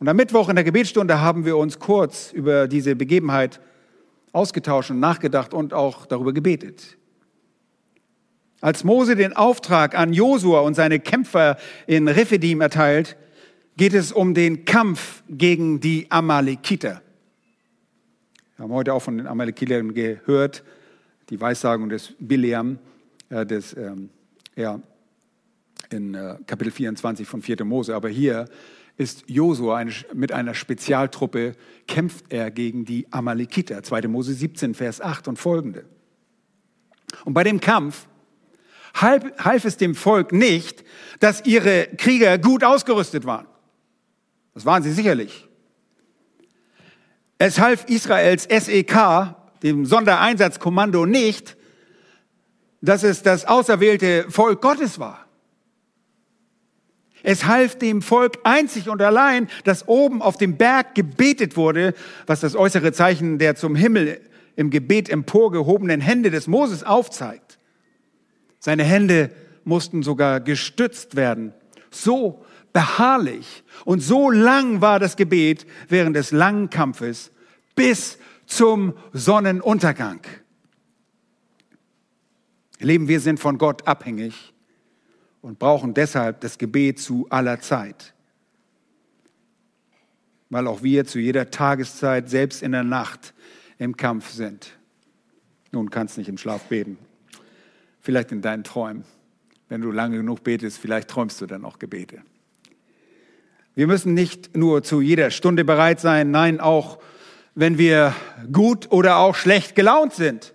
[0.00, 3.60] Und am Mittwoch in der Gebetsstunde haben wir uns kurz über diese Begebenheit
[4.32, 6.97] ausgetauscht und nachgedacht und auch darüber gebetet.
[8.60, 13.16] Als Mose den Auftrag an Josua und seine Kämpfer in Rephidim erteilt,
[13.76, 17.00] geht es um den Kampf gegen die Amalekiter.
[18.56, 20.64] Wir haben heute auch von den Amalekitern gehört,
[21.30, 22.78] die Weissagung des Bileam,
[23.28, 24.10] äh, des, ähm,
[24.56, 24.80] ja,
[25.90, 27.64] in äh, Kapitel 24 von 4.
[27.64, 27.94] Mose.
[27.94, 28.46] Aber hier
[28.96, 31.54] ist Josua mit einer Spezialtruppe,
[31.86, 33.84] kämpft er gegen die Amalekiter.
[33.84, 34.08] 2.
[34.08, 35.84] Mose 17, Vers 8 und folgende.
[37.24, 38.08] Und bei dem Kampf
[39.00, 40.84] half, half es dem Volk nicht,
[41.20, 43.46] dass ihre Krieger gut ausgerüstet waren.
[44.54, 45.48] Das waren sie sicherlich.
[47.38, 51.56] Es half Israels SEK, dem Sondereinsatzkommando, nicht,
[52.80, 55.28] dass es das auserwählte Volk Gottes war.
[57.22, 61.94] Es half dem Volk einzig und allein, dass oben auf dem Berg gebetet wurde,
[62.26, 64.20] was das äußere Zeichen der zum Himmel
[64.56, 67.47] im Gebet emporgehobenen Hände des Moses aufzeigt.
[68.58, 69.30] Seine Hände
[69.64, 71.52] mussten sogar gestützt werden.
[71.90, 77.30] So beharrlich und so lang war das Gebet während des langen Kampfes
[77.74, 80.20] bis zum Sonnenuntergang.
[82.80, 84.52] Leben, wir sind von Gott abhängig
[85.42, 88.14] und brauchen deshalb das Gebet zu aller Zeit.
[90.50, 93.34] Weil auch wir zu jeder Tageszeit, selbst in der Nacht,
[93.78, 94.78] im Kampf sind.
[95.72, 96.98] Nun kannst nicht im Schlaf beten.
[98.08, 99.04] Vielleicht in deinen Träumen.
[99.68, 102.22] Wenn du lange genug betest, vielleicht träumst du dann auch Gebete.
[103.74, 107.00] Wir müssen nicht nur zu jeder Stunde bereit sein, nein, auch
[107.54, 108.14] wenn wir
[108.50, 110.54] gut oder auch schlecht gelaunt sind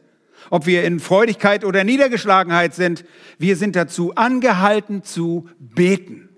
[0.50, 3.06] ob wir in Freudigkeit oder Niedergeschlagenheit sind,
[3.38, 6.30] wir sind dazu angehalten zu beten.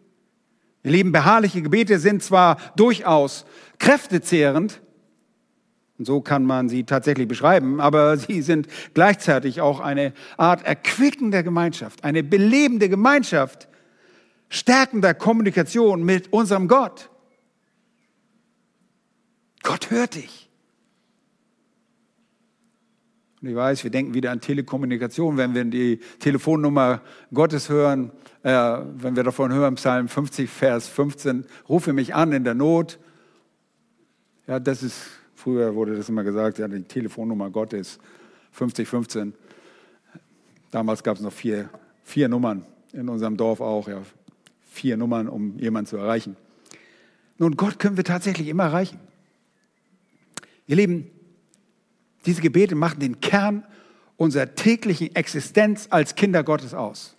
[0.83, 3.45] Ihr Lieben, beharrliche Gebete sind zwar durchaus
[3.79, 4.81] kräftezehrend,
[5.97, 11.43] und so kann man sie tatsächlich beschreiben, aber sie sind gleichzeitig auch eine Art erquickender
[11.43, 13.67] Gemeinschaft, eine belebende Gemeinschaft,
[14.49, 17.09] stärkender Kommunikation mit unserem Gott.
[19.63, 20.45] Gott hört dich.
[23.41, 27.01] Und ich weiß, wir denken wieder an Telekommunikation, wenn wir die Telefonnummer
[27.33, 28.11] Gottes hören,
[28.43, 32.99] äh, wenn wir davon hören, Psalm 50, Vers 15, rufe mich an in der Not.
[34.47, 35.09] Ja, das ist,
[35.45, 37.99] früher wurde das immer gesagt, ja, die Telefonnummer Gottes
[38.53, 39.33] 50, 15.
[40.71, 41.69] Damals gab es noch vier,
[42.03, 44.01] vier Nummern, in unserem Dorf auch, ja,
[44.71, 46.35] vier Nummern, um jemanden zu erreichen.
[47.37, 48.99] Nun, Gott können wir tatsächlich immer erreichen.
[50.65, 51.11] Ihr Lieben,
[52.25, 53.63] diese Gebete machen den Kern
[54.17, 57.15] unserer täglichen Existenz als Kinder Gottes aus.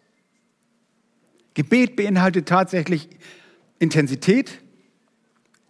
[1.55, 3.09] Gebet beinhaltet tatsächlich
[3.79, 4.59] Intensität.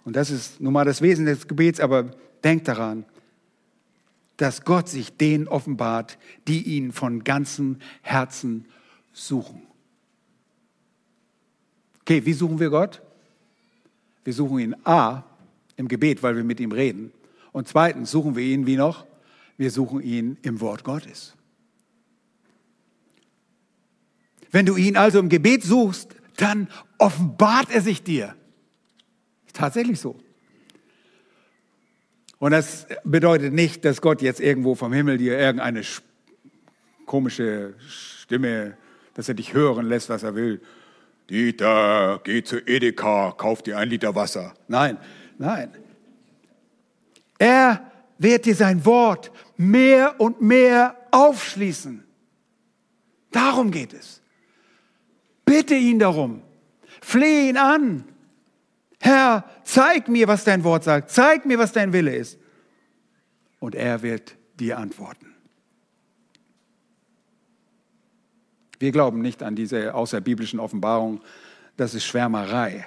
[0.07, 2.13] Und das ist nun mal das Wesen des Gebets, aber
[2.47, 3.05] denkt daran,
[4.37, 8.67] dass Gott sich denen offenbart, die ihn von ganzem Herzen
[9.13, 9.63] suchen.
[12.03, 13.03] Okay, wie suchen wir Gott?
[14.23, 15.25] Wir suchen ihn A
[15.75, 17.13] im Gebet, weil wir mit ihm reden.
[17.51, 19.07] Und zweitens suchen wir ihn wie noch?
[19.57, 21.35] Wir suchen ihn im Wort Gottes.
[24.53, 28.37] Wenn du ihn also im Gebet suchst, dann offenbart er sich dir.
[29.53, 30.21] Tatsächlich so.
[32.39, 35.83] Und das bedeutet nicht, dass Gott jetzt irgendwo vom Himmel dir irgendeine
[37.07, 38.77] komische Stimme,
[39.15, 40.61] dass er dich hören lässt, was er will.
[41.31, 44.55] Dieter, geh zu Edeka, kauf dir ein Liter Wasser.
[44.69, 44.99] Nein,
[45.39, 45.71] nein.
[47.39, 52.05] Er wird dir sein Wort mehr und mehr aufschließen.
[53.31, 54.23] Darum geht es.
[55.45, 56.43] Bitte ihn darum.
[57.01, 58.05] Flehe ihn an.
[59.07, 61.13] Herr, zeig mir, was dein Wort sagt.
[61.13, 62.41] Zeig mir, was dein Wille ist.
[63.61, 65.33] Und er wird dir antworten.
[68.81, 71.21] Wir glauben nicht an diese außerbiblischen Offenbarungen.
[71.77, 72.85] Das ist Schwärmerei.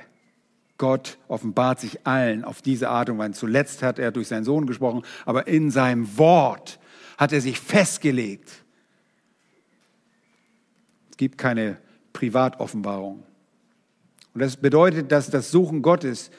[0.77, 3.31] Gott offenbart sich allen auf diese Art und Weise.
[3.31, 6.81] Zuletzt hat er durch seinen Sohn gesprochen, aber in seinem Wort
[7.17, 8.65] hat er sich festgelegt.
[11.11, 11.77] Es gibt keine
[12.11, 13.23] Privatoffenbarung.
[14.39, 16.31] Und das bedeutet, dass das Suchen Gottes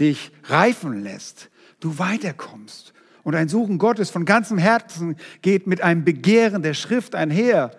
[0.00, 2.92] dich reifen lässt, du weiterkommst.
[3.22, 7.70] Und ein Suchen Gottes von ganzem Herzen geht mit einem Begehren der Schrift einher,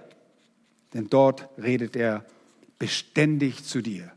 [0.93, 2.23] denn dort redet er
[2.79, 4.13] beständig zu dir.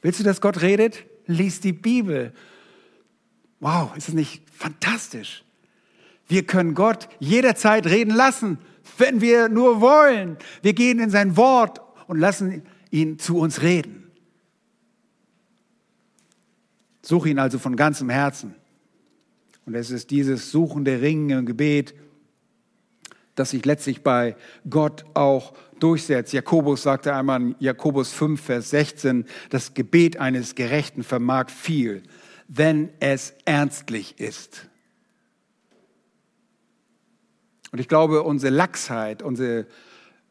[0.00, 1.04] Willst du, dass Gott redet?
[1.26, 2.32] Lies die Bibel.
[3.60, 5.44] Wow, ist das nicht fantastisch?
[6.26, 8.56] Wir können Gott jederzeit reden lassen,
[8.96, 10.38] wenn wir nur wollen.
[10.62, 14.12] Wir gehen in sein Wort und lassen ihn zu uns reden.
[17.02, 18.54] Suche ihn also von ganzem Herzen.
[19.66, 21.94] Und es ist dieses suchende Ringen im Gebet,
[23.34, 24.36] das sich letztlich bei
[24.68, 26.32] Gott auch durchsetzt.
[26.32, 32.02] Jakobus sagte einmal in Jakobus 5, Vers 16, das Gebet eines Gerechten vermag viel,
[32.46, 34.68] wenn es ernstlich ist.
[37.72, 39.66] Und ich glaube, unsere Lachsheit, unsere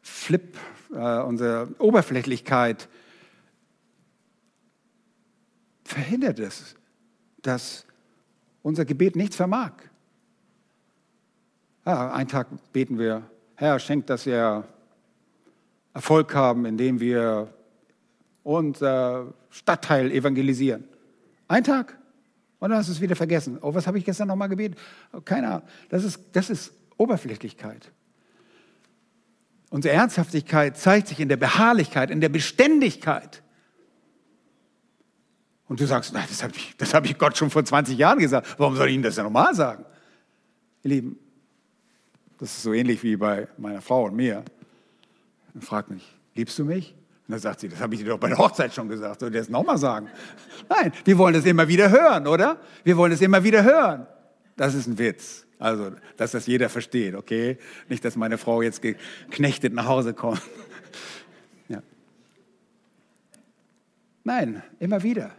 [0.00, 0.56] Flip,
[0.92, 2.88] äh, unsere Oberflächlichkeit
[5.84, 6.74] verhindert es,
[7.42, 7.86] dass
[8.62, 9.72] unser Gebet nichts vermag.
[11.84, 13.22] Ja, einen Tag beten wir,
[13.56, 14.64] Herr, schenkt, dass wir
[15.94, 17.52] Erfolg haben, indem wir
[18.42, 20.84] unser Stadtteil evangelisieren.
[21.48, 21.98] Ein Tag
[22.60, 23.58] und dann hast du es wieder vergessen.
[23.60, 24.78] Oh, was habe ich gestern nochmal gebetet?
[25.12, 25.68] Oh, keine Ahnung.
[25.88, 27.90] Das ist, das ist Oberflächlichkeit.
[29.72, 33.42] Unsere Ernsthaftigkeit zeigt sich in der Beharrlichkeit, in der Beständigkeit.
[35.66, 38.56] Und du sagst, nein, das habe ich, hab ich Gott schon vor 20 Jahren gesagt.
[38.58, 39.86] Warum soll ich Ihnen das ja nochmal sagen?
[40.82, 41.18] Ihr Lieben,
[42.38, 44.44] das ist so ähnlich wie bei meiner Frau und mir.
[45.54, 46.04] Dann fragt mich,
[46.34, 46.94] liebst du mich?
[47.26, 49.20] Und dann sagt sie, das habe ich dir doch bei der Hochzeit schon gesagt.
[49.20, 50.10] Soll ich das nochmal sagen?
[50.68, 52.60] Nein, wir wollen das immer wieder hören, oder?
[52.84, 54.06] Wir wollen es immer wieder hören.
[54.54, 55.46] Das ist ein Witz.
[55.62, 57.56] Also, dass das jeder versteht, okay?
[57.88, 60.42] Nicht, dass meine Frau jetzt geknechtet nach Hause kommt.
[61.68, 61.80] Ja.
[64.24, 65.30] Nein, immer wieder.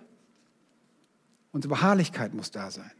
[1.51, 2.91] Unsere Beharrlichkeit muss da sein.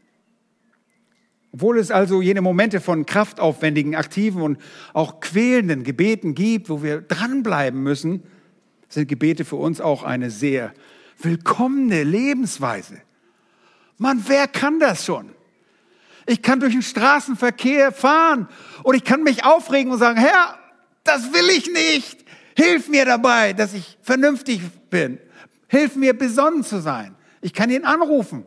[1.50, 4.58] Obwohl es also jene Momente von kraftaufwendigen, aktiven und
[4.92, 8.22] auch quälenden Gebeten gibt, wo wir dranbleiben müssen,
[8.90, 10.74] sind Gebete für uns auch eine sehr
[11.18, 13.00] willkommene Lebensweise.
[13.96, 15.30] Mann, wer kann das schon?
[16.26, 18.48] Ich kann durch den Straßenverkehr fahren
[18.82, 20.58] und ich kann mich aufregen und sagen, Herr,
[21.04, 22.24] das will ich nicht.
[22.56, 25.18] Hilf mir dabei, dass ich vernünftig bin.
[25.68, 27.14] Hilf mir, besonnen zu sein.
[27.40, 28.46] Ich kann ihn anrufen.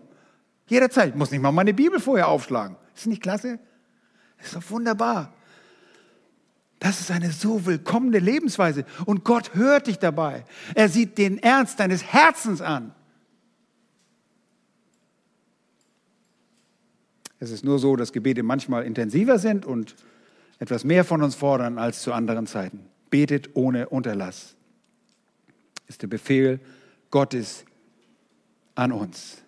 [0.68, 1.10] Jederzeit.
[1.10, 2.78] Ich muss nicht mal meine Bibel vorher aufschlagen.
[2.96, 3.60] Ist nicht klasse?
[4.42, 5.34] Ist doch wunderbar.
[6.80, 8.86] Das ist eine so willkommene Lebensweise.
[9.06, 10.46] Und Gott hört dich dabei.
[10.76, 12.94] Er sieht den Ernst deines Herzens an.
[17.40, 19.96] Es ist nur so, dass Gebete manchmal intensiver sind und
[20.60, 22.80] etwas mehr von uns fordern als zu anderen Zeiten.
[23.10, 24.56] Betet ohne Unterlass.
[25.88, 26.60] Ist der Befehl
[27.12, 27.64] Gottes
[28.76, 29.42] an uns.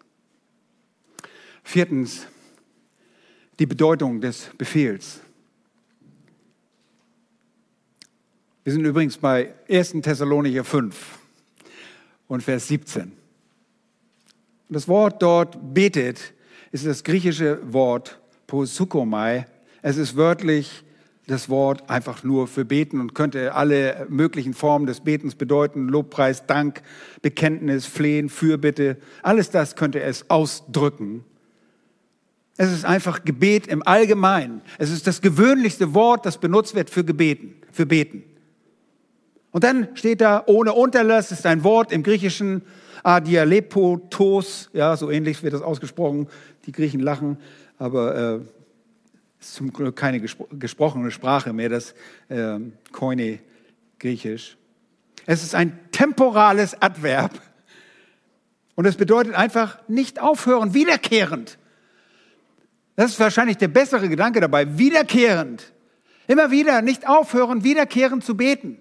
[1.64, 2.26] Viertens,
[3.60, 5.20] die Bedeutung des Befehls.
[8.64, 9.94] Wir sind übrigens bei 1.
[10.02, 11.20] Thessalonicher 5
[12.28, 13.12] und Vers 17.
[14.70, 16.34] Das Wort dort betet
[16.72, 19.48] ist das griechische Wort posukomai.
[19.82, 20.84] Es ist wörtlich
[21.28, 25.88] das Wort einfach nur für beten und könnte alle möglichen Formen des Betens bedeuten.
[25.88, 26.82] Lobpreis, Dank,
[27.22, 28.98] Bekenntnis, Flehen, Fürbitte.
[29.22, 31.24] Alles das könnte es ausdrücken.
[32.58, 34.62] Es ist einfach Gebet im Allgemeinen.
[34.80, 38.24] Es ist das gewöhnlichste Wort, das benutzt wird für Gebeten, für Beten.
[39.52, 42.64] Und dann steht da ohne Unterlass, ist ein Wort im Griechischen
[43.04, 46.28] adialepotos, ja, so ähnlich wird das ausgesprochen.
[46.66, 47.38] Die Griechen lachen,
[47.78, 48.40] aber äh,
[49.40, 51.94] ist zum Glück keine gespro gesprochene Sprache mehr, das
[52.28, 52.60] äh,
[52.92, 53.40] Koine
[54.00, 54.58] Griechisch.
[55.26, 57.40] Es ist ein temporales Adverb
[58.76, 61.58] und es bedeutet einfach nicht aufhören, wiederkehrend.
[62.96, 65.72] Das ist wahrscheinlich der bessere Gedanke dabei, wiederkehrend.
[66.28, 68.78] Immer wieder, nicht aufhören, wiederkehrend zu beten.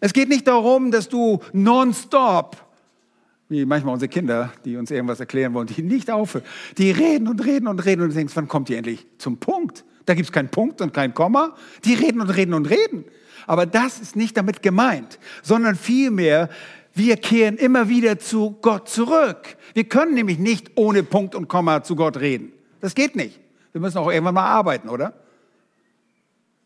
[0.00, 2.63] Es geht nicht darum, dass du nonstop,
[3.48, 6.44] wie manchmal unsere Kinder, die uns irgendwas erklären wollen, die nicht aufhören,
[6.78, 9.84] die reden und reden und reden und du denkst, wann kommt ihr endlich zum Punkt?
[10.06, 11.54] Da gibt es keinen Punkt und kein Komma.
[11.84, 13.04] Die reden und reden und reden.
[13.46, 16.48] Aber das ist nicht damit gemeint, sondern vielmehr,
[16.94, 19.56] wir kehren immer wieder zu Gott zurück.
[19.74, 22.52] Wir können nämlich nicht ohne Punkt und Komma zu Gott reden.
[22.80, 23.40] Das geht nicht.
[23.72, 25.14] Wir müssen auch irgendwann mal arbeiten, oder?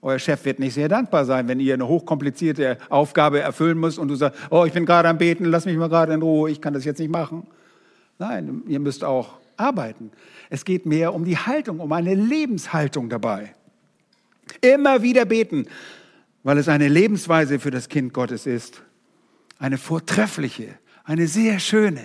[0.01, 4.09] Euer Chef wird nicht sehr dankbar sein, wenn ihr eine hochkomplizierte Aufgabe erfüllen müsst und
[4.09, 6.61] du sagst, oh, ich bin gerade am Beten, lass mich mal gerade in Ruhe, ich
[6.61, 7.47] kann das jetzt nicht machen.
[8.19, 10.13] Nein, ihr müsst auch arbeiten.
[10.51, 13.53] Es geht mehr um die Haltung, um eine Lebenshaltung dabei.
[14.61, 15.67] Immer wieder beten,
[16.45, 18.83] weil es eine Lebensweise für das Kind Gottes ist.
[19.59, 20.69] Eine vortreffliche,
[21.05, 22.03] eine sehr schöne.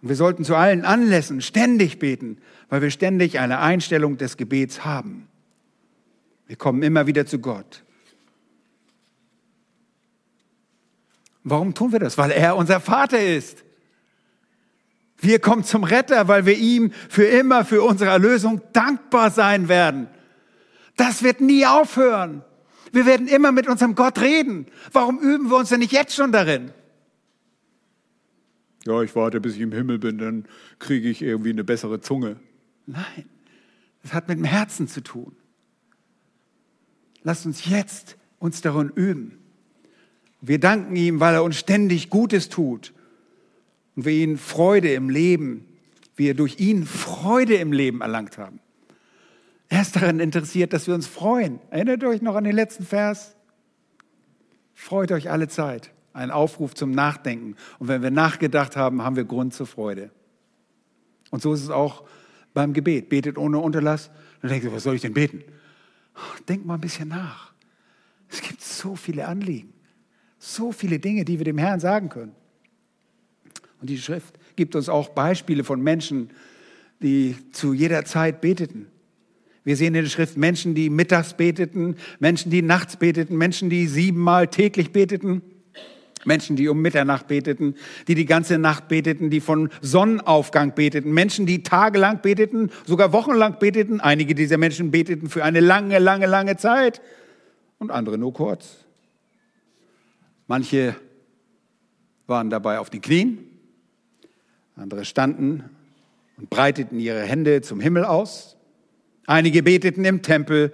[0.00, 2.38] Und wir sollten zu allen Anlässen ständig beten,
[2.68, 5.26] weil wir ständig eine Einstellung des Gebets haben.
[6.50, 7.84] Wir kommen immer wieder zu Gott.
[11.44, 12.18] Warum tun wir das?
[12.18, 13.62] Weil er unser Vater ist.
[15.18, 20.08] Wir kommen zum Retter, weil wir ihm für immer für unsere Erlösung dankbar sein werden.
[20.96, 22.42] Das wird nie aufhören.
[22.90, 24.66] Wir werden immer mit unserem Gott reden.
[24.90, 26.72] Warum üben wir uns denn nicht jetzt schon darin?
[28.86, 30.46] Ja, ich warte, bis ich im Himmel bin, dann
[30.80, 32.40] kriege ich irgendwie eine bessere Zunge.
[32.86, 33.30] Nein,
[34.02, 35.36] das hat mit dem Herzen zu tun.
[37.22, 39.38] Lasst uns jetzt uns darin üben.
[40.40, 42.94] Wir danken ihm, weil er uns ständig Gutes tut
[43.94, 45.66] und wir ihn Freude im Leben,
[46.16, 48.60] wir durch ihn Freude im Leben erlangt haben.
[49.68, 51.60] Er ist daran interessiert, dass wir uns freuen.
[51.70, 53.36] Erinnert euch noch an den letzten Vers?
[54.74, 55.92] Freut euch alle Zeit.
[56.12, 57.54] Ein Aufruf zum Nachdenken.
[57.78, 60.10] Und wenn wir nachgedacht haben, haben wir Grund zur Freude.
[61.30, 62.04] Und so ist es auch
[62.52, 63.10] beim Gebet.
[63.10, 64.10] Betet ohne Unterlass.
[64.40, 65.44] Dann denkt ihr, was soll ich denn beten?
[66.48, 67.52] Denk mal ein bisschen nach.
[68.28, 69.72] Es gibt so viele Anliegen,
[70.38, 72.34] so viele Dinge, die wir dem Herrn sagen können.
[73.80, 76.30] Und die Schrift gibt uns auch Beispiele von Menschen,
[77.02, 78.86] die zu jeder Zeit beteten.
[79.64, 83.86] Wir sehen in der Schrift Menschen, die mittags beteten, Menschen, die nachts beteten, Menschen, die
[83.86, 85.42] siebenmal täglich beteten.
[86.24, 87.74] Menschen, die um Mitternacht beteten,
[88.08, 93.58] die die ganze Nacht beteten, die von Sonnenaufgang beteten, Menschen, die tagelang beteten, sogar wochenlang
[93.58, 94.00] beteten.
[94.00, 97.00] Einige dieser Menschen beteten für eine lange, lange, lange Zeit
[97.78, 98.84] und andere nur kurz.
[100.46, 100.96] Manche
[102.26, 103.38] waren dabei auf den Knien,
[104.76, 105.64] andere standen
[106.36, 108.56] und breiteten ihre Hände zum Himmel aus.
[109.26, 110.72] Einige beteten im Tempel,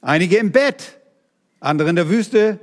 [0.00, 0.98] einige im Bett,
[1.60, 2.60] andere in der Wüste.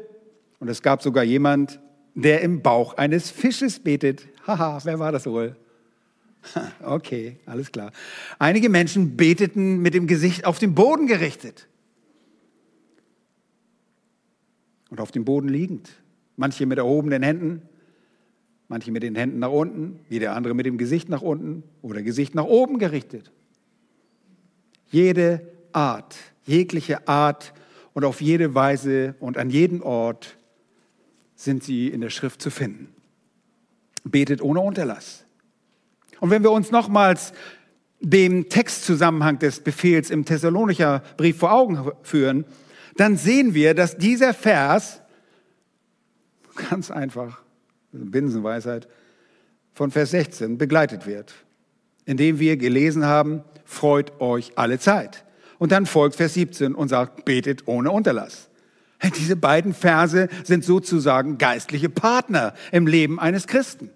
[0.59, 1.79] Und es gab sogar jemand,
[2.15, 4.25] der im Bauch eines Fisches betet.
[4.47, 5.55] Haha, wer war das wohl?
[6.83, 7.91] Okay, alles klar.
[8.37, 11.67] Einige Menschen beteten mit dem Gesicht auf den Boden gerichtet
[14.91, 15.89] und auf dem Boden liegend.
[16.37, 17.63] Manche mit erhobenen Händen,
[18.67, 22.35] manche mit den Händen nach unten, wieder andere mit dem Gesicht nach unten oder Gesicht
[22.35, 23.31] nach oben gerichtet.
[24.91, 25.41] Jede
[25.71, 27.53] Art, jegliche Art
[27.93, 30.37] und auf jede Weise und an jedem Ort
[31.35, 32.89] sind sie in der Schrift zu finden.
[34.03, 35.25] Betet ohne Unterlass.
[36.19, 37.33] Und wenn wir uns nochmals
[37.99, 42.45] dem Textzusammenhang des Befehls im Thessalonicher Brief vor Augen führen,
[42.97, 45.01] dann sehen wir, dass dieser Vers,
[46.69, 47.41] ganz einfach,
[47.91, 48.87] Binsenweisheit,
[49.73, 51.33] von Vers 16 begleitet wird,
[52.05, 55.25] indem wir gelesen haben, freut euch alle Zeit.
[55.57, 58.49] Und dann folgt Vers 17 und sagt, betet ohne Unterlass.
[59.11, 63.89] Diese beiden Verse sind sozusagen geistliche Partner im Leben eines Christen.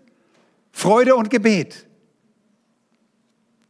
[0.71, 1.87] Freude und Gebet.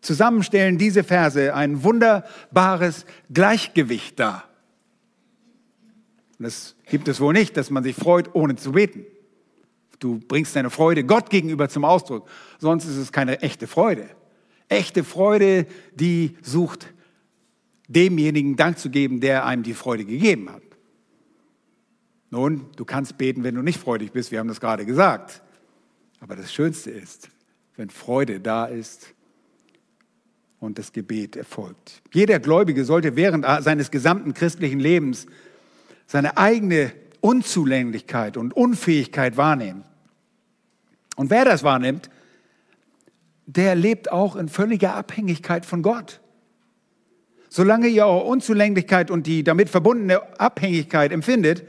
[0.01, 4.45] Zusammen stellen diese Verse ein wunderbares Gleichgewicht dar.
[6.37, 9.05] Und das gibt es wohl nicht, dass man sich freut, ohne zu beten.
[9.99, 12.29] Du bringst deine Freude Gott gegenüber zum Ausdruck,
[12.59, 14.09] sonst ist es keine echte Freude.
[14.69, 16.93] Echte Freude, die sucht
[17.89, 20.61] demjenigen Dank zu geben, der einem die Freude gegeben hat.
[22.31, 25.41] Nun, du kannst beten, wenn du nicht freudig bist, wir haben das gerade gesagt.
[26.19, 27.29] Aber das Schönste ist,
[27.75, 29.13] wenn Freude da ist
[30.59, 32.01] und das Gebet erfolgt.
[32.13, 35.25] Jeder Gläubige sollte während seines gesamten christlichen Lebens
[36.05, 39.83] seine eigene Unzulänglichkeit und Unfähigkeit wahrnehmen.
[41.15, 42.09] Und wer das wahrnimmt,
[43.45, 46.19] der lebt auch in völliger Abhängigkeit von Gott.
[47.49, 51.63] Solange ihr eure Unzulänglichkeit und die damit verbundene Abhängigkeit empfindet,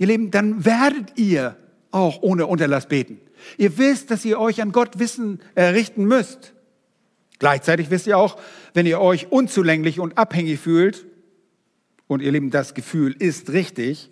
[0.00, 1.56] ihr Leben, dann werdet ihr
[1.90, 3.20] auch ohne Unterlass beten.
[3.58, 6.54] Ihr wisst, dass ihr euch an Gott wissen, errichten müsst.
[7.38, 8.38] Gleichzeitig wisst ihr auch,
[8.74, 11.06] wenn ihr euch unzulänglich und abhängig fühlt,
[12.06, 14.10] und ihr Lieben, das Gefühl ist richtig,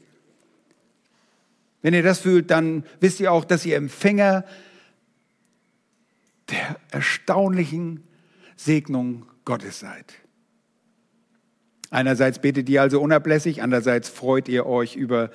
[1.83, 4.45] wenn ihr das fühlt, dann wisst ihr auch, dass ihr Empfänger
[6.49, 8.05] der erstaunlichen
[8.57, 10.15] Segnung Gottes seid.
[11.91, 15.31] Einerseits betet ihr also unablässig, andererseits freut ihr euch über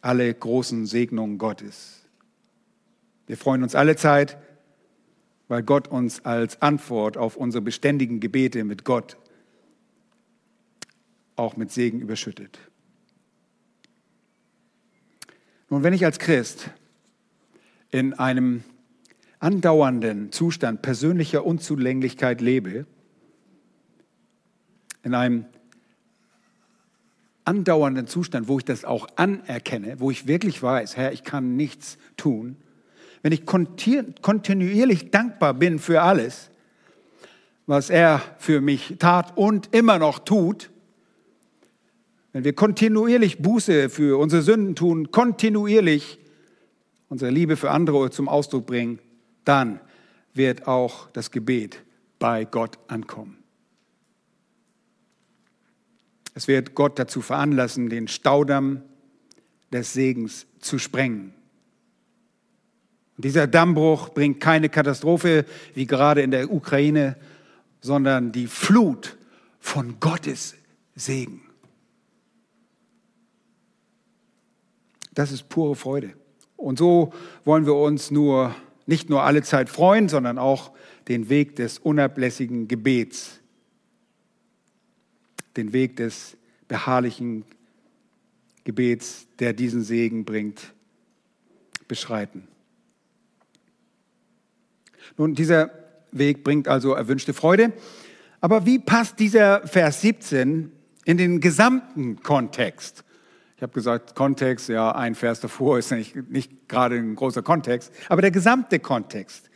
[0.00, 2.06] alle großen Segnungen Gottes.
[3.26, 4.38] Wir freuen uns alle Zeit,
[5.48, 9.16] weil Gott uns als Antwort auf unsere beständigen Gebete mit Gott
[11.36, 12.58] auch mit Segen überschüttet.
[15.68, 16.70] Nun, wenn ich als Christ
[17.90, 18.64] in einem
[19.38, 22.86] andauernden Zustand persönlicher Unzulänglichkeit lebe,
[25.02, 25.46] in einem
[27.44, 31.98] andauernden Zustand, wo ich das auch anerkenne, wo ich wirklich weiß, Herr, ich kann nichts
[32.16, 32.56] tun,
[33.22, 36.50] wenn ich kontinuierlich dankbar bin für alles,
[37.66, 40.70] was er für mich tat und immer noch tut,
[42.32, 46.18] wenn wir kontinuierlich Buße für unsere Sünden tun, kontinuierlich
[47.08, 49.00] unsere Liebe für andere zum Ausdruck bringen,
[49.44, 49.80] dann
[50.32, 51.82] wird auch das Gebet
[52.18, 53.39] bei Gott ankommen.
[56.34, 58.82] Es wird Gott dazu veranlassen, den Staudamm
[59.72, 61.34] des Segens zu sprengen.
[63.16, 67.16] Dieser Dammbruch bringt keine Katastrophe wie gerade in der Ukraine,
[67.80, 69.16] sondern die Flut
[69.58, 70.54] von Gottes
[70.94, 71.42] Segen.
[75.12, 76.14] Das ist pure Freude.
[76.56, 77.12] Und so
[77.44, 78.54] wollen wir uns nur
[78.86, 80.72] nicht nur alle Zeit freuen, sondern auch
[81.08, 83.39] den Weg des unablässigen Gebets,
[85.60, 86.36] den Weg des
[86.68, 87.44] beharrlichen
[88.64, 90.72] Gebets, der diesen Segen bringt,
[91.86, 92.48] beschreiten.
[95.16, 95.70] Nun, dieser
[96.12, 97.72] Weg bringt also erwünschte Freude.
[98.40, 100.72] Aber wie passt dieser Vers 17
[101.04, 103.04] in den gesamten Kontext?
[103.56, 107.92] Ich habe gesagt, Kontext, ja, ein Vers davor ist nicht, nicht gerade ein großer Kontext,
[108.08, 109.50] aber der gesamte Kontext.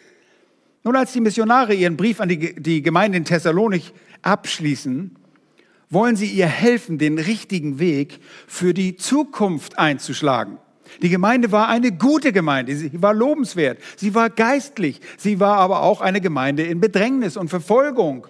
[0.82, 5.16] Nun, als die Missionare ihren Brief an die, die Gemeinde in Thessalonik abschließen,
[5.90, 10.58] wollen sie ihr helfen, den richtigen Weg für die Zukunft einzuschlagen.
[11.02, 15.82] Die Gemeinde war eine gute Gemeinde, sie war lobenswert, sie war geistlich, sie war aber
[15.82, 18.26] auch eine Gemeinde in Bedrängnis und Verfolgung.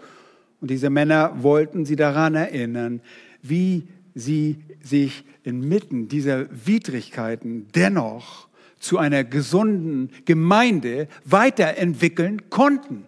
[0.61, 3.01] Und diese Männer wollten sie daran erinnern,
[3.43, 8.49] wie sie sich inmitten dieser Widrigkeiten dennoch
[8.79, 13.05] zu einer gesunden Gemeinde weiterentwickeln konnten.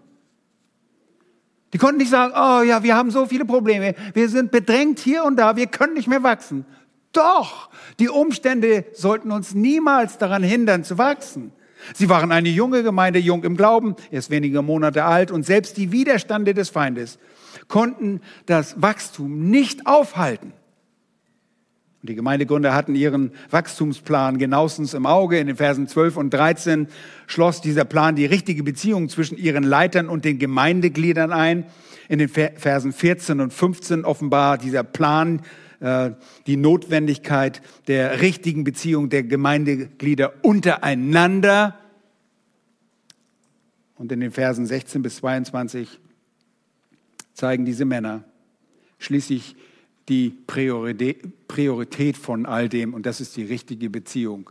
[1.72, 5.24] Die konnten nicht sagen, oh ja, wir haben so viele Probleme, wir sind bedrängt hier
[5.24, 6.64] und da, wir können nicht mehr wachsen.
[7.12, 11.52] Doch, die Umstände sollten uns niemals daran hindern zu wachsen.
[11.94, 15.92] Sie waren eine junge Gemeinde, jung im Glauben, erst wenige Monate alt und selbst die
[15.92, 17.18] Widerstände des Feindes
[17.68, 20.52] konnten das Wachstum nicht aufhalten.
[22.06, 25.40] Und die Gemeindegründer hatten ihren Wachstumsplan genauestens im Auge.
[25.40, 26.86] In den Versen 12 und 13
[27.26, 31.66] schloss dieser Plan die richtige Beziehung zwischen ihren Leitern und den Gemeindegliedern ein.
[32.08, 35.42] In den Versen 14 und 15 offenbar dieser Plan
[35.80, 36.12] äh,
[36.46, 41.76] die Notwendigkeit der richtigen Beziehung der Gemeindeglieder untereinander.
[43.96, 45.98] Und in den Versen 16 bis 22
[47.34, 48.22] zeigen diese Männer
[48.98, 49.56] schließlich
[50.08, 54.50] die Priorität von all dem und das ist die richtige Beziehung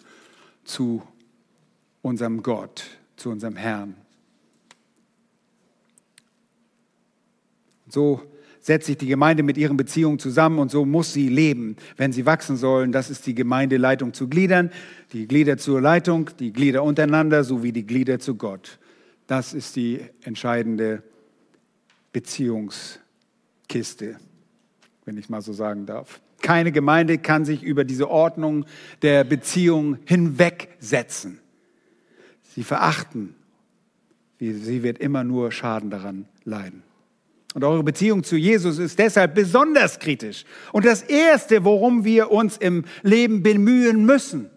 [0.65, 1.01] zu
[2.01, 2.83] unserem Gott,
[3.15, 3.95] zu unserem Herrn.
[7.87, 8.21] So
[8.59, 12.25] setzt sich die Gemeinde mit ihren Beziehungen zusammen und so muss sie leben, wenn sie
[12.25, 12.91] wachsen sollen.
[12.91, 14.71] Das ist die Gemeindeleitung zu Gliedern,
[15.13, 18.79] die Glieder zur Leitung, die Glieder untereinander sowie die Glieder zu Gott.
[19.27, 21.03] Das ist die entscheidende
[22.11, 24.17] Beziehungskiste
[25.05, 26.19] wenn ich mal so sagen darf.
[26.41, 28.65] Keine Gemeinde kann sich über diese Ordnung
[29.01, 31.39] der Beziehung hinwegsetzen.
[32.55, 33.35] Sie verachten,
[34.39, 36.83] sie wird immer nur Schaden daran leiden.
[37.53, 40.43] Und eure Beziehung zu Jesus ist deshalb besonders kritisch.
[40.73, 44.49] Und das Erste, worum wir uns im Leben bemühen müssen,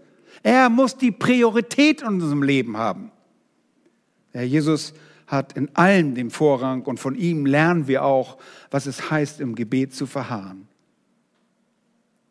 [0.43, 3.13] er muss die Priorität in unserem Leben haben.
[4.33, 4.95] Herr Jesus
[5.29, 8.39] hat in allem den Vorrang und von ihm lernen wir auch,
[8.71, 10.67] was es heißt, im Gebet zu verharren.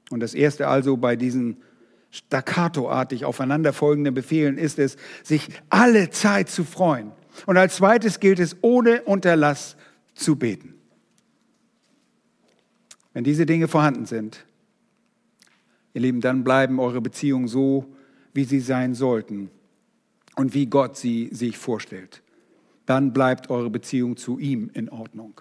[0.10, 1.58] Und das Erste also bei diesen
[2.10, 7.12] staccatoartig aufeinanderfolgenden Befehlen ist es, sich alle Zeit zu freuen.
[7.46, 9.78] Und als zweites gilt es, ohne Unterlass
[10.16, 10.74] zu beten.
[13.14, 14.44] Wenn diese Dinge vorhanden sind,
[15.94, 17.86] ihr Lieben, dann bleiben eure Beziehungen so,
[18.34, 19.52] wie sie sein sollten
[20.36, 22.24] und wie Gott sie sich vorstellt
[22.88, 25.40] dann bleibt eure Beziehung zu ihm in Ordnung.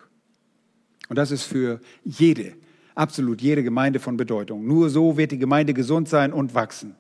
[1.09, 2.53] Und das ist für jede,
[2.95, 4.67] absolut jede Gemeinde von Bedeutung.
[4.67, 6.97] Nur so wird die Gemeinde gesund sein und wachsen.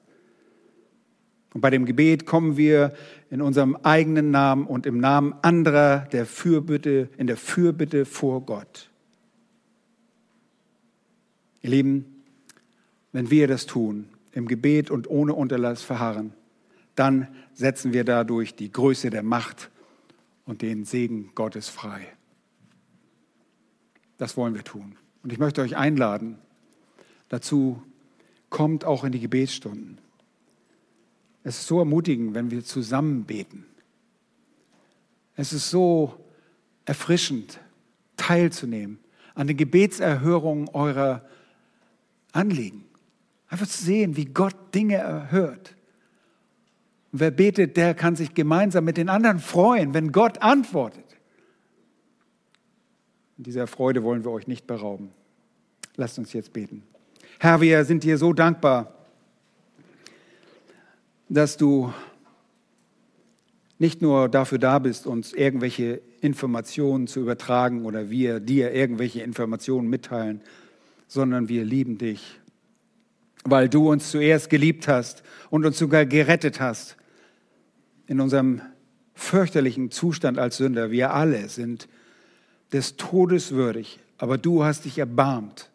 [1.52, 2.92] Und bei dem Gebet kommen wir
[3.28, 8.88] in unserem eigenen Namen und im Namen anderer der Fürbitte, in der Fürbitte vor Gott.
[11.62, 12.22] Ihr Lieben,
[13.10, 16.34] wenn wir das tun, im Gebet und ohne Unterlass verharren,
[16.94, 19.70] dann setzen wir dadurch die Größe der Macht
[20.46, 22.06] und den Segen Gottes frei.
[24.16, 24.96] Das wollen wir tun.
[25.22, 26.38] Und ich möchte euch einladen,
[27.28, 27.82] dazu
[28.48, 29.98] kommt auch in die Gebetsstunden.
[31.42, 33.66] Es ist so ermutigend, wenn wir zusammen beten.
[35.34, 36.24] Es ist so
[36.86, 37.60] erfrischend,
[38.16, 38.98] teilzunehmen
[39.34, 41.24] an den Gebetserhörungen eurer
[42.32, 42.84] Anliegen.
[43.48, 45.75] Einfach zu sehen, wie Gott Dinge erhört.
[47.16, 51.16] Und wer betet, der kann sich gemeinsam mit den anderen freuen, wenn Gott antwortet.
[53.38, 55.08] Und dieser Freude wollen wir euch nicht berauben.
[55.94, 56.82] Lasst uns jetzt beten.
[57.40, 58.92] Herr, wir sind dir so dankbar,
[61.30, 61.90] dass du
[63.78, 69.88] nicht nur dafür da bist, uns irgendwelche Informationen zu übertragen oder wir dir irgendwelche Informationen
[69.88, 70.42] mitteilen,
[71.06, 72.40] sondern wir lieben dich
[73.48, 76.96] weil du uns zuerst geliebt hast und uns sogar gerettet hast.
[78.06, 78.60] In unserem
[79.14, 81.88] fürchterlichen Zustand als Sünder, wir alle sind
[82.72, 85.70] des Todes würdig, aber du hast dich erbarmt.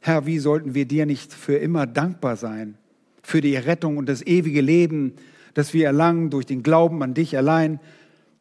[0.00, 2.76] Herr, wie sollten wir dir nicht für immer dankbar sein
[3.22, 5.14] für die Errettung und das ewige Leben,
[5.54, 7.78] das wir erlangen durch den Glauben an dich allein,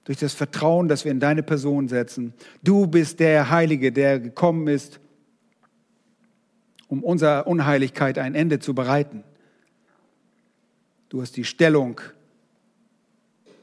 [0.05, 2.33] durch das Vertrauen, das wir in deine Person setzen.
[2.63, 4.99] Du bist der Heilige, der gekommen ist,
[6.87, 9.23] um unserer Unheiligkeit ein Ende zu bereiten.
[11.09, 12.01] Du hast die Stellung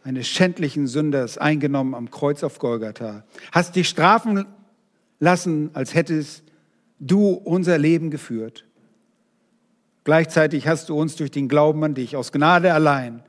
[0.05, 3.25] eines schändlichen Sünders eingenommen am Kreuz auf Golgatha.
[3.53, 4.47] Hast dich strafen
[5.21, 6.45] lassen, als hättest
[6.99, 8.65] du unser Leben geführt.
[10.05, 13.23] Gleichzeitig hast du uns durch den Glauben an dich aus Gnade allein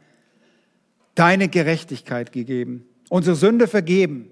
[1.15, 4.31] deine Gerechtigkeit gegeben, unsere Sünde vergeben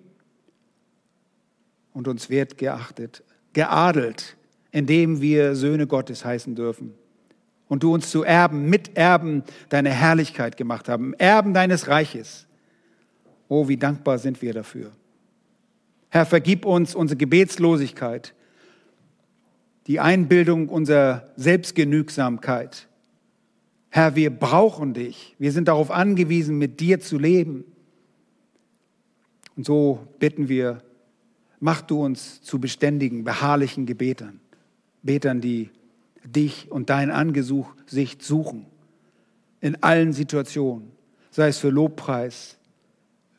[1.93, 4.37] und uns wert geachtet, geadelt
[4.71, 6.93] indem wir Söhne Gottes heißen dürfen.
[7.67, 12.47] Und du uns zu Erben, Miterben deiner Herrlichkeit gemacht haben, Erben deines Reiches.
[13.49, 14.91] Oh, wie dankbar sind wir dafür.
[16.09, 18.33] Herr, vergib uns unsere Gebetslosigkeit,
[19.87, 22.87] die Einbildung unserer Selbstgenügsamkeit.
[23.89, 25.35] Herr, wir brauchen dich.
[25.39, 27.65] Wir sind darauf angewiesen, mit dir zu leben.
[29.55, 30.81] Und so bitten wir,
[31.59, 34.39] Mach du uns zu beständigen, beharrlichen Gebetern.
[35.01, 35.69] Betern, die
[36.31, 38.65] dich und dein Angesicht suchen.
[39.61, 40.91] In allen Situationen.
[41.31, 42.57] Sei es für Lobpreis,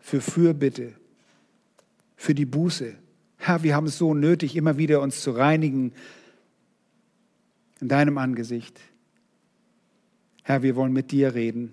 [0.00, 0.94] für Fürbitte,
[2.16, 2.94] für die Buße.
[3.36, 5.92] Herr, wir haben es so nötig, immer wieder uns zu reinigen
[7.80, 8.80] in deinem Angesicht.
[10.42, 11.72] Herr, wir wollen mit dir reden,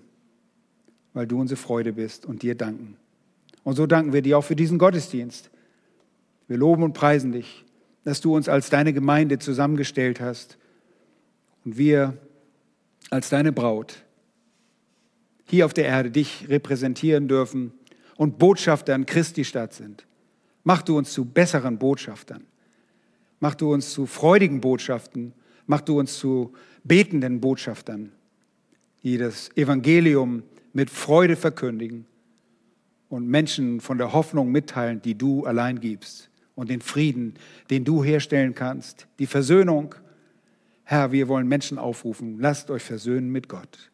[1.12, 2.96] weil du unsere Freude bist und dir danken.
[3.64, 5.50] Und so danken wir dir auch für diesen Gottesdienst.
[6.46, 7.64] Wir loben und preisen dich,
[8.04, 10.58] dass du uns als deine Gemeinde zusammengestellt hast
[11.66, 12.16] und wir
[13.10, 14.02] als deine Braut
[15.44, 17.74] hier auf der Erde dich repräsentieren dürfen
[18.16, 20.06] und Botschaftern Christi Stadt sind.
[20.64, 22.44] Mach du uns zu besseren Botschaftern.
[23.38, 25.34] Mach du uns zu freudigen Botschaften.
[25.66, 28.12] Mach du uns zu betenden Botschaftern
[29.06, 30.42] die das Evangelium
[30.72, 32.06] mit Freude verkündigen
[33.08, 37.34] und Menschen von der Hoffnung mitteilen, die du allein gibst und den Frieden,
[37.70, 39.94] den du herstellen kannst, die Versöhnung.
[40.88, 43.90] Herr, wir wollen Menschen aufrufen, lasst euch versöhnen mit Gott.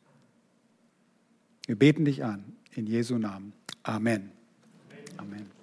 [1.66, 3.55] Wir beten dich an, in Jesu Namen.
[3.82, 4.30] Amen.
[5.16, 5.61] Amen.